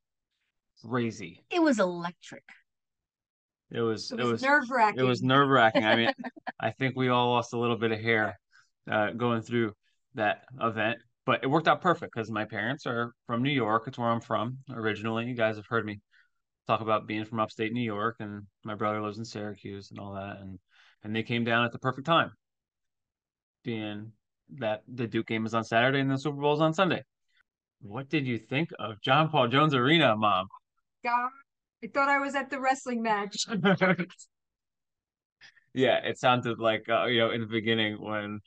crazy. 0.84 1.44
It 1.50 1.62
was 1.62 1.78
electric. 1.78 2.44
It 3.70 3.80
was 3.80 4.10
it 4.10 4.22
was, 4.22 4.42
nerve 4.42 4.70
wracking. 4.70 5.00
It 5.00 5.04
was 5.04 5.22
nerve 5.22 5.48
wracking. 5.48 5.84
I 5.84 5.96
mean, 5.96 6.12
I 6.60 6.70
think 6.72 6.96
we 6.96 7.08
all 7.08 7.30
lost 7.30 7.54
a 7.54 7.58
little 7.58 7.76
bit 7.76 7.92
of 7.92 8.00
hair 8.00 8.38
uh, 8.90 9.10
going 9.10 9.42
through 9.42 9.72
that 10.14 10.42
event, 10.60 10.98
but 11.24 11.42
it 11.42 11.46
worked 11.46 11.68
out 11.68 11.80
perfect 11.80 12.12
because 12.14 12.30
my 12.30 12.44
parents 12.44 12.86
are 12.86 13.12
from 13.26 13.42
New 13.42 13.50
York. 13.50 13.84
It's 13.86 13.98
where 13.98 14.08
I'm 14.08 14.20
from 14.20 14.58
originally. 14.70 15.26
You 15.26 15.34
guys 15.34 15.56
have 15.56 15.66
heard 15.66 15.86
me 15.86 16.00
talk 16.66 16.82
about 16.82 17.06
being 17.06 17.24
from 17.24 17.40
upstate 17.40 17.72
New 17.72 17.80
York, 17.80 18.16
and 18.20 18.42
my 18.64 18.74
brother 18.74 19.00
lives 19.00 19.18
in 19.18 19.24
Syracuse 19.24 19.90
and 19.90 19.98
all 19.98 20.14
that, 20.14 20.38
and 20.40 20.58
and 21.02 21.16
they 21.16 21.22
came 21.22 21.44
down 21.44 21.64
at 21.64 21.72
the 21.72 21.78
perfect 21.78 22.06
time, 22.06 22.32
being 23.64 24.12
that 24.58 24.82
the 24.86 25.06
Duke 25.06 25.26
game 25.26 25.46
is 25.46 25.54
on 25.54 25.64
Saturday 25.64 26.00
and 26.00 26.10
the 26.10 26.18
Super 26.18 26.40
Bowl 26.40 26.54
is 26.54 26.60
on 26.60 26.74
Sunday. 26.74 27.02
What 27.82 28.08
did 28.08 28.26
you 28.28 28.38
think 28.38 28.70
of 28.78 29.00
John 29.02 29.28
Paul 29.28 29.48
Jones 29.48 29.74
Arena, 29.74 30.16
Mom? 30.16 30.46
God, 31.04 31.30
I 31.82 31.88
thought 31.88 32.08
I 32.08 32.20
was 32.20 32.36
at 32.36 32.48
the 32.48 32.60
wrestling 32.60 33.02
match. 33.02 33.44
yeah, 35.74 35.98
it 36.04 36.16
sounded 36.16 36.60
like 36.60 36.88
uh, 36.88 37.06
you 37.06 37.18
know 37.18 37.32
in 37.32 37.40
the 37.40 37.46
beginning 37.48 37.96
when 38.00 38.38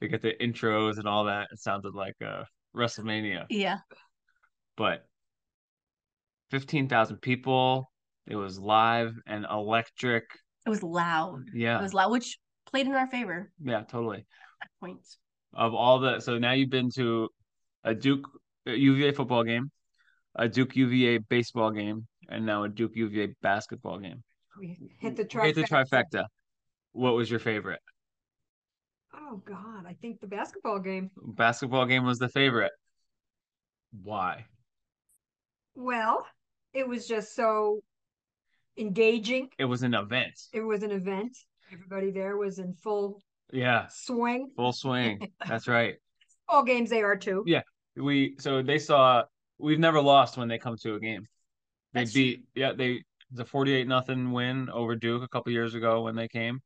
they 0.00 0.08
get 0.08 0.22
the 0.22 0.32
intros 0.40 0.98
and 0.98 1.06
all 1.06 1.26
that, 1.26 1.46
it 1.52 1.60
sounded 1.60 1.94
like 1.94 2.16
uh, 2.24 2.42
WrestleMania. 2.76 3.44
Yeah, 3.48 3.78
but 4.76 5.06
fifteen 6.50 6.88
thousand 6.88 7.18
people. 7.18 7.92
It 8.26 8.34
was 8.34 8.58
live 8.58 9.12
and 9.26 9.46
electric. 9.48 10.24
It 10.66 10.70
was 10.70 10.82
loud. 10.82 11.44
Yeah, 11.54 11.78
it 11.78 11.82
was 11.82 11.94
loud, 11.94 12.10
which 12.10 12.38
played 12.66 12.86
in 12.86 12.94
our 12.94 13.06
favor. 13.06 13.52
Yeah, 13.62 13.82
totally. 13.82 14.26
Points. 14.80 15.18
Of 15.52 15.74
all 15.74 16.00
the, 16.00 16.18
so 16.18 16.38
now 16.38 16.52
you've 16.52 16.70
been 16.70 16.90
to 16.96 17.28
a 17.84 17.94
Duke 17.94 18.26
a 18.26 18.43
UVA 18.66 19.12
football 19.12 19.44
game, 19.44 19.70
a 20.34 20.48
Duke 20.48 20.74
UVA 20.76 21.18
baseball 21.18 21.70
game, 21.70 22.06
and 22.28 22.46
now 22.46 22.64
a 22.64 22.68
Duke 22.68 22.92
UVA 22.94 23.34
basketball 23.42 23.98
game. 23.98 24.22
We 24.58 24.78
hit 25.00 25.16
the 25.16 25.24
trifecta. 25.24 25.44
Hit 25.46 25.54
the 25.56 25.62
trifecta. 25.64 26.24
what 26.92 27.14
was 27.14 27.30
your 27.30 27.40
favorite? 27.40 27.80
Oh 29.14 29.42
God, 29.44 29.84
I 29.86 29.94
think 30.00 30.20
the 30.20 30.26
basketball 30.26 30.78
game. 30.80 31.10
Basketball 31.16 31.86
game 31.86 32.04
was 32.04 32.18
the 32.18 32.28
favorite. 32.28 32.72
Why? 34.02 34.46
Well, 35.76 36.26
it 36.72 36.86
was 36.86 37.06
just 37.06 37.34
so 37.34 37.80
engaging. 38.76 39.48
It 39.58 39.64
was 39.66 39.82
an 39.82 39.94
event. 39.94 40.34
It 40.52 40.60
was 40.62 40.82
an 40.82 40.90
event. 40.90 41.36
Everybody 41.72 42.10
there 42.10 42.36
was 42.36 42.58
in 42.58 42.74
full 42.74 43.20
Yeah, 43.52 43.86
swing. 43.90 44.50
full 44.56 44.72
swing. 44.72 45.28
That's 45.48 45.68
right. 45.68 45.94
All 46.48 46.62
games 46.64 46.90
they 46.90 47.02
are 47.02 47.16
too. 47.16 47.42
Yeah. 47.46 47.62
We 47.96 48.34
so 48.38 48.62
they 48.62 48.78
saw 48.78 49.24
we've 49.58 49.78
never 49.78 50.00
lost 50.00 50.36
when 50.36 50.48
they 50.48 50.58
come 50.58 50.76
to 50.78 50.94
a 50.94 51.00
game. 51.00 51.26
They 51.92 52.00
That's 52.00 52.12
true. 52.12 52.22
beat 52.22 52.44
yeah, 52.54 52.72
they 52.72 53.02
the 53.30 53.44
48 53.44 53.86
nothing 53.88 54.32
win 54.32 54.68
over 54.70 54.94
Duke 54.96 55.22
a 55.22 55.28
couple 55.28 55.52
years 55.52 55.74
ago 55.74 56.02
when 56.02 56.16
they 56.16 56.28
came. 56.28 56.60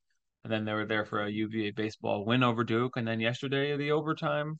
And 0.45 0.53
then 0.53 0.65
they 0.65 0.73
were 0.73 0.87
there 0.87 1.05
for 1.05 1.25
a 1.25 1.31
UVA 1.31 1.73
baseball 1.73 2.25
win 2.25 2.43
over 2.43 2.65
Duke 2.65 2.97
and 2.97 3.07
then 3.07 3.21
yesterday 3.21 3.77
the 3.77 3.91
overtime 3.93 4.59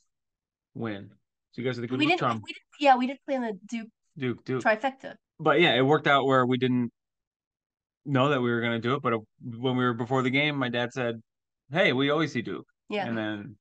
win. 0.75 1.09
So 1.51 1.61
you 1.61 1.67
guys 1.67 1.77
are 1.77 1.81
the 1.81 1.87
good 1.87 1.99
we 1.99 2.05
didn't. 2.05 2.19
charm. 2.19 2.41
We 2.45 2.53
didn't. 2.53 2.63
Yeah, 2.79 2.95
we 2.97 3.07
didn't 3.07 3.21
play 3.25 3.35
in 3.35 3.41
the 3.41 3.57
Duke 3.67 3.87
Duke, 4.17 4.45
Duke. 4.45 4.63
trifecta. 4.63 5.15
but 5.39 5.59
yeah, 5.59 5.73
it 5.75 5.81
worked 5.81 6.07
out 6.07 6.25
where 6.25 6.45
we 6.45 6.57
didn't 6.57 6.91
know 8.05 8.29
that 8.29 8.41
we 8.41 8.51
were 8.51 8.61
going 8.61 8.79
to 8.79 8.87
do 8.87 8.93
it. 8.95 9.01
But 9.01 9.13
uh, 9.13 9.19
when 9.41 9.75
we 9.77 9.83
were 9.83 9.93
before 9.93 10.21
the 10.21 10.29
game, 10.29 10.55
my 10.57 10.69
dad 10.69 10.91
said, 10.93 11.21
"Hey, 11.71 11.93
we 11.93 12.09
always 12.11 12.31
see 12.33 12.41
Duke," 12.41 12.67
Yeah. 12.89 13.07
and 13.07 13.17
then 13.17 13.55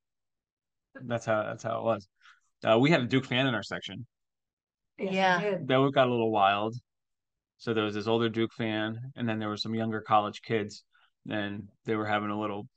that's 1.03 1.25
how 1.25 1.42
that's 1.44 1.62
how 1.62 1.79
it 1.79 1.85
was. 1.85 2.07
Uh, 2.66 2.79
we 2.79 2.90
had 2.90 3.01
a 3.01 3.07
Duke 3.07 3.25
fan 3.27 3.47
in 3.47 3.55
our 3.55 3.62
section. 3.62 4.07
Yes, 4.99 5.12
Yeah. 5.14 5.40
they 5.40 5.51
did. 5.51 5.68
That 5.68 5.90
got 5.94 6.09
a 6.09 6.11
little 6.11 6.31
wild. 6.31 6.75
So 7.59 7.75
there 7.75 7.85
was 7.85 7.94
this 7.94 8.07
older 8.07 8.29
Duke 8.29 8.53
fan, 8.53 8.99
and 9.16 9.29
then 9.29 9.38
there 9.38 9.49
were 9.49 9.57
some 9.57 9.75
younger 9.75 10.01
college 10.01 10.42
kids, 10.42 10.85
and 11.29 11.68
they 11.85 11.97
were 11.97 12.07
having 12.07 12.31
a 12.31 12.38
little 12.40 12.68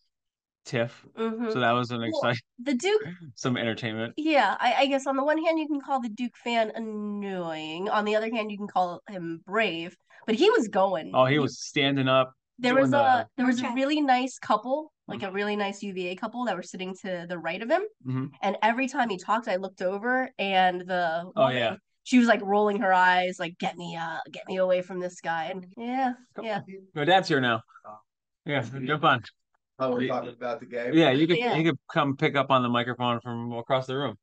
tiff. 0.65 1.06
Mhm. 1.15 1.52
So 1.54 1.60
that 1.60 1.72
was 1.72 1.89
an 1.91 2.00
Well, 2.00 2.10
exciting, 2.10 2.41
The 2.60 2.74
Duke. 2.76 3.02
some 3.36 3.58
entertainment. 3.58 4.13
Yeah, 4.17 4.56
I, 4.60 4.74
I 4.80 4.86
guess 4.88 5.08
on 5.08 5.15
the 5.17 5.24
one 5.24 5.44
hand 5.44 5.60
you 5.60 5.67
can 5.67 5.82
call 5.82 6.00
the 6.00 6.10
Duke 6.10 6.36
fan 6.38 6.72
annoying. 6.76 7.89
On 7.89 8.06
the 8.06 8.15
other 8.15 8.30
hand, 8.32 8.52
you 8.52 8.58
can 8.58 8.67
call 8.67 9.02
him 9.10 9.41
brave. 9.46 9.96
But 10.28 10.36
he 10.36 10.50
was 10.52 10.67
going. 10.67 11.12
Oh, 11.15 11.26
he 11.26 11.39
was 11.39 11.60
standing 11.60 12.08
up. 12.08 12.34
There 12.60 12.74
doing 12.74 12.82
was 12.84 12.91
the- 12.91 12.98
a 13.00 13.28
there 13.38 13.46
was 13.48 13.62
a 13.63 13.72
really 13.74 14.02
nice 14.02 14.38
couple, 14.38 14.91
like 15.12 15.24
a 15.24 15.32
really 15.32 15.56
nice 15.56 15.84
UVA 15.84 16.15
couple 16.15 16.45
that 16.45 16.56
were 16.56 16.63
sitting 16.63 16.95
to 17.02 17.26
the 17.28 17.38
right 17.38 17.62
of 17.62 17.69
him. 17.69 17.84
Mhm. 18.08 18.30
And 18.41 18.58
every 18.62 18.88
time 18.88 19.10
he 19.10 19.17
talked, 19.17 19.47
I 19.47 19.58
looked 19.58 19.82
over 19.82 20.30
and 20.39 20.82
the 20.82 21.32
Oh, 21.36 21.41
woman, 21.43 21.56
yeah. 21.58 21.76
she 22.04 22.17
was 22.17 22.28
like 22.28 22.41
rolling 22.41 22.80
her 22.82 22.93
eyes, 22.93 23.38
like 23.39 23.58
get 23.60 23.78
me 23.78 23.95
uh 23.95 24.17
get 24.32 24.47
me 24.47 24.58
away 24.58 24.82
from 24.82 25.00
this 25.00 25.21
guy. 25.21 25.45
And 25.45 25.65
yeah, 25.78 26.13
yeah. 26.41 26.62
My 26.95 27.06
dad's 27.06 27.28
here 27.28 27.41
now. 27.41 27.62
Yeah, 28.45 28.65
jump 28.86 29.04
on. 29.04 29.24
Oh, 29.78 29.93
we're 29.93 30.08
talking 30.08 30.30
about 30.30 30.60
the 30.60 30.65
game? 30.65 30.93
Yeah, 30.93 31.12
you 31.12 31.28
could 31.28 31.38
Yeah. 31.38 31.56
you 31.56 31.63
could 31.63 31.80
come 31.91 32.15
pick 32.17 32.36
up 32.36 32.50
on 32.52 32.63
the 32.63 32.69
microphone 32.69 33.19
from 33.21 33.52
across 33.54 33.88
the 33.88 33.97
room. 33.97 34.15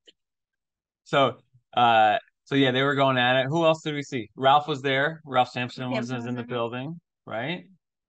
So, 1.04 1.38
uh, 1.76 2.18
so 2.44 2.54
yeah, 2.54 2.70
they 2.70 2.82
were 2.82 2.94
going 2.94 3.18
at 3.18 3.40
it. 3.40 3.46
Who 3.46 3.64
else 3.64 3.82
did 3.82 3.94
we 3.94 4.02
see? 4.02 4.30
Ralph 4.36 4.68
was 4.68 4.82
there. 4.82 5.20
Ralph 5.24 5.50
Sampson 5.50 5.90
was, 5.90 5.96
Sampson 5.96 6.16
was 6.16 6.24
was 6.24 6.28
in 6.28 6.34
the 6.36 6.42
building, 6.44 7.00
right? 7.26 7.64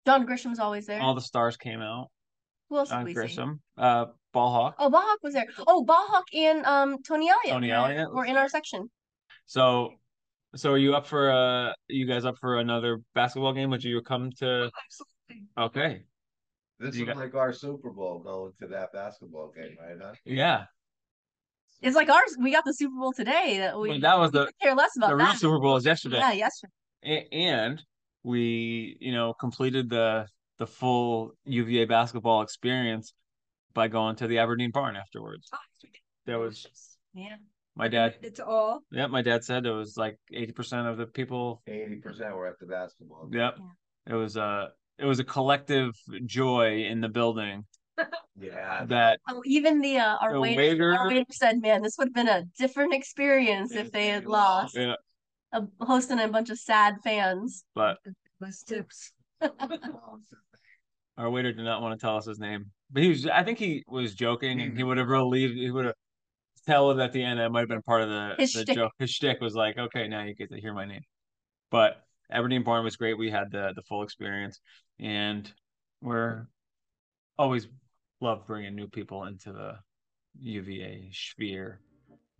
John 0.06 0.26
Grisham's 0.26 0.60
always 0.60 0.86
there. 0.88 1.02
All 1.02 1.14
the 1.14 1.22
stars 1.22 1.58
came 1.58 1.82
out. 1.82 2.10
Who 2.70 2.78
else 2.78 2.90
did 2.90 2.96
John 2.96 3.04
we 3.06 3.14
see? 3.14 3.20
Grisham, 3.20 3.60
uh, 3.78 4.06
Ball 4.34 4.52
Hawk. 4.52 4.76
Oh, 4.80 4.90
Ballhawk 4.90 5.18
was 5.24 5.34
there. 5.34 5.46
Oh, 5.68 5.84
Ballhawk 5.86 6.24
and 6.38 6.66
um 6.66 7.02
Tony 7.04 7.30
Elliott. 7.30 7.50
Tony 7.50 7.70
were- 7.70 7.74
Elliott 7.76 8.14
were 8.14 8.26
in 8.26 8.38
our 8.38 8.48
section. 8.50 8.90
So, 9.46 9.94
so 10.56 10.72
are 10.72 10.78
you 10.78 10.96
up 10.96 11.08
for 11.08 11.32
uh, 11.32 11.74
you 11.88 12.06
guys 12.06 12.26
up 12.26 12.38
for 12.40 12.60
another 12.60 13.02
basketball 13.16 13.54
game? 13.54 13.72
Would 13.72 13.84
you 13.84 14.02
come 14.02 14.32
to? 14.40 14.70
Absolutely. 14.86 15.48
Okay, 15.58 16.04
This 16.80 16.96
You 16.96 17.04
is 17.04 17.08
got- 17.08 17.18
like 17.18 17.34
our 17.36 17.54
Super 17.54 17.90
Bowl 17.92 18.20
going 18.20 18.54
to 18.62 18.68
that 18.68 18.94
basketball 18.94 19.52
game, 19.56 19.76
right? 19.82 19.98
Huh? 20.02 20.14
yeah. 20.26 20.66
It's 21.82 21.96
like 21.96 22.10
ours. 22.10 22.36
We 22.40 22.52
got 22.52 22.66
the 22.66 22.74
Super 22.74 22.96
Bowl 23.00 23.14
today. 23.14 23.58
That 23.60 23.80
we 23.80 23.90
Well, 23.90 24.00
that 24.02 24.20
was 24.20 24.32
the 24.32 24.52
care 24.62 24.76
less 24.76 24.92
about 24.98 25.10
the 25.12 25.16
real. 25.16 25.34
Super 25.34 25.60
Bowl 25.60 25.78
is 25.78 25.86
yesterday. 25.86 26.18
Yeah, 26.18 26.34
yesterday. 26.34 27.28
And 27.32 27.82
we 28.24 28.98
you 29.00 29.14
know 29.14 29.34
completed 29.34 29.90
the 29.90 30.28
the 30.60 30.68
full 30.68 31.32
UVA 31.46 31.86
basketball 31.86 32.42
experience 32.42 33.14
by 33.74 33.88
going 33.88 34.16
to 34.18 34.28
the 34.28 34.38
Aberdeen 34.40 34.72
barn 34.72 34.96
afterwards. 34.96 35.50
Oh, 35.54 35.58
There 36.26 36.38
was 36.40 36.68
Yeah. 37.14 37.38
my 37.76 37.88
dad. 37.88 38.16
It's 38.22 38.40
all. 38.40 38.82
Yeah, 38.92 39.08
my 39.08 39.22
dad 39.22 39.44
said 39.44 39.66
it 39.66 39.72
was 39.72 39.96
like 39.98 40.18
eighty 40.32 40.52
percent 40.52 40.88
of 40.88 40.98
the 40.98 41.08
people. 41.08 41.62
Eighty 41.66 41.96
percent 41.98 42.36
were 42.36 42.46
at 42.48 42.60
the 42.60 42.66
basketball. 42.68 43.28
game. 43.28 43.40
Yep, 43.42 43.58
it 44.08 44.14
was 44.16 44.36
a 44.38 44.70
it 44.98 45.06
was 45.06 45.20
a 45.20 45.24
collective 45.24 45.92
joy 46.26 46.84
in 46.84 47.00
the 47.00 47.08
building 47.08 47.66
Yeah. 48.40 48.84
that 48.86 49.20
Oh, 49.30 49.42
even 49.46 49.80
the 49.80 49.98
uh, 49.98 50.18
our 50.18 50.34
The 50.34 50.42
waiter, 50.42 50.62
waiter- 50.62 50.94
our 50.98 51.08
waiter 51.08 51.26
said, 51.32 51.62
"Man, 51.62 51.82
this 51.82 51.96
would 51.98 52.10
have 52.10 52.14
been 52.14 52.28
a 52.28 52.44
different 52.60 52.94
experience 52.94 53.72
if 53.74 53.92
they 53.92 54.08
had 54.08 54.26
lost." 54.26 54.76
yeah, 54.76 54.96
Uh, 55.54 55.62
hosting 55.80 56.20
a 56.20 56.28
bunch 56.28 56.50
of 56.50 56.60
sad 56.60 56.96
fans. 57.04 57.64
but 57.74 57.98
Less 58.42 58.62
tips. 58.64 59.14
our 61.20 61.30
waiter 61.30 61.52
did 61.52 61.66
not 61.66 61.82
want 61.82 62.00
to 62.00 62.04
tell 62.04 62.16
us 62.16 62.26
his 62.26 62.40
name. 62.40 62.72
But 62.92 63.04
he 63.04 63.10
was 63.10 63.28
I 63.28 63.44
think 63.44 63.60
he 63.60 63.84
was 63.88 64.16
joking 64.16 64.62
and 64.62 64.76
he 64.76 64.82
hmm. 64.82 64.88
would 64.88 64.98
have 64.98 65.10
relieved 65.10 65.56
he 65.56 65.70
would 65.70 65.86
have 65.86 65.96
tell 66.66 66.92
it 66.92 67.00
at 67.00 67.12
the 67.12 67.24
end 67.24 67.40
that 67.40 67.52
might 67.52 67.62
have 67.62 67.70
been 67.70 67.82
part 67.82 68.02
of 68.02 68.10
the, 68.10 68.36
His 68.38 68.54
the 68.54 68.62
shtick. 68.62 68.76
joke. 68.76 68.92
His 69.00 69.12
shtick 69.12 69.42
was 69.42 69.56
like, 69.56 69.78
okay, 69.78 70.08
now 70.08 70.24
you 70.24 70.34
get 70.34 70.50
to 70.52 70.60
hear 70.60 70.74
my 70.74 70.86
name. 70.86 71.02
But 71.72 72.04
Aberdeen 72.32 72.64
Barn 72.64 72.84
was 72.84 72.96
great. 72.96 73.18
We 73.18 73.30
had 73.30 73.52
the 73.52 73.74
the 73.76 73.82
full 73.84 74.04
experience, 74.04 74.60
and 75.00 75.52
we're 76.02 76.48
always 77.38 77.68
love 78.22 78.46
bringing 78.48 78.76
new 78.76 78.88
people 78.88 79.26
into 79.26 79.52
the 79.52 79.76
UVA 80.40 81.10
sphere. 81.12 81.80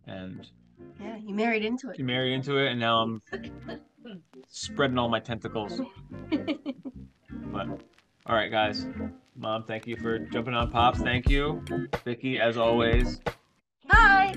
And 0.06 0.46
Yeah, 1.00 1.16
you 1.16 1.34
married 1.34 1.64
into 1.64 1.90
it. 1.90 1.98
you 1.98 2.04
married 2.04 2.32
into 2.32 2.56
it, 2.58 2.70
and 2.70 2.80
now 2.80 3.02
I'm 3.02 3.22
spreading 4.48 4.98
all 4.98 5.08
my 5.08 5.20
tentacles. 5.20 5.80
But 7.52 7.80
all 8.30 8.36
right, 8.36 8.48
guys. 8.48 8.86
Mom, 9.34 9.64
thank 9.64 9.88
you 9.88 9.96
for 9.96 10.20
jumping 10.20 10.54
on. 10.54 10.70
Pops, 10.70 11.00
thank 11.00 11.28
you. 11.28 11.64
Vicky, 12.04 12.38
as 12.38 12.56
always. 12.56 13.20
Hi. 13.88 14.32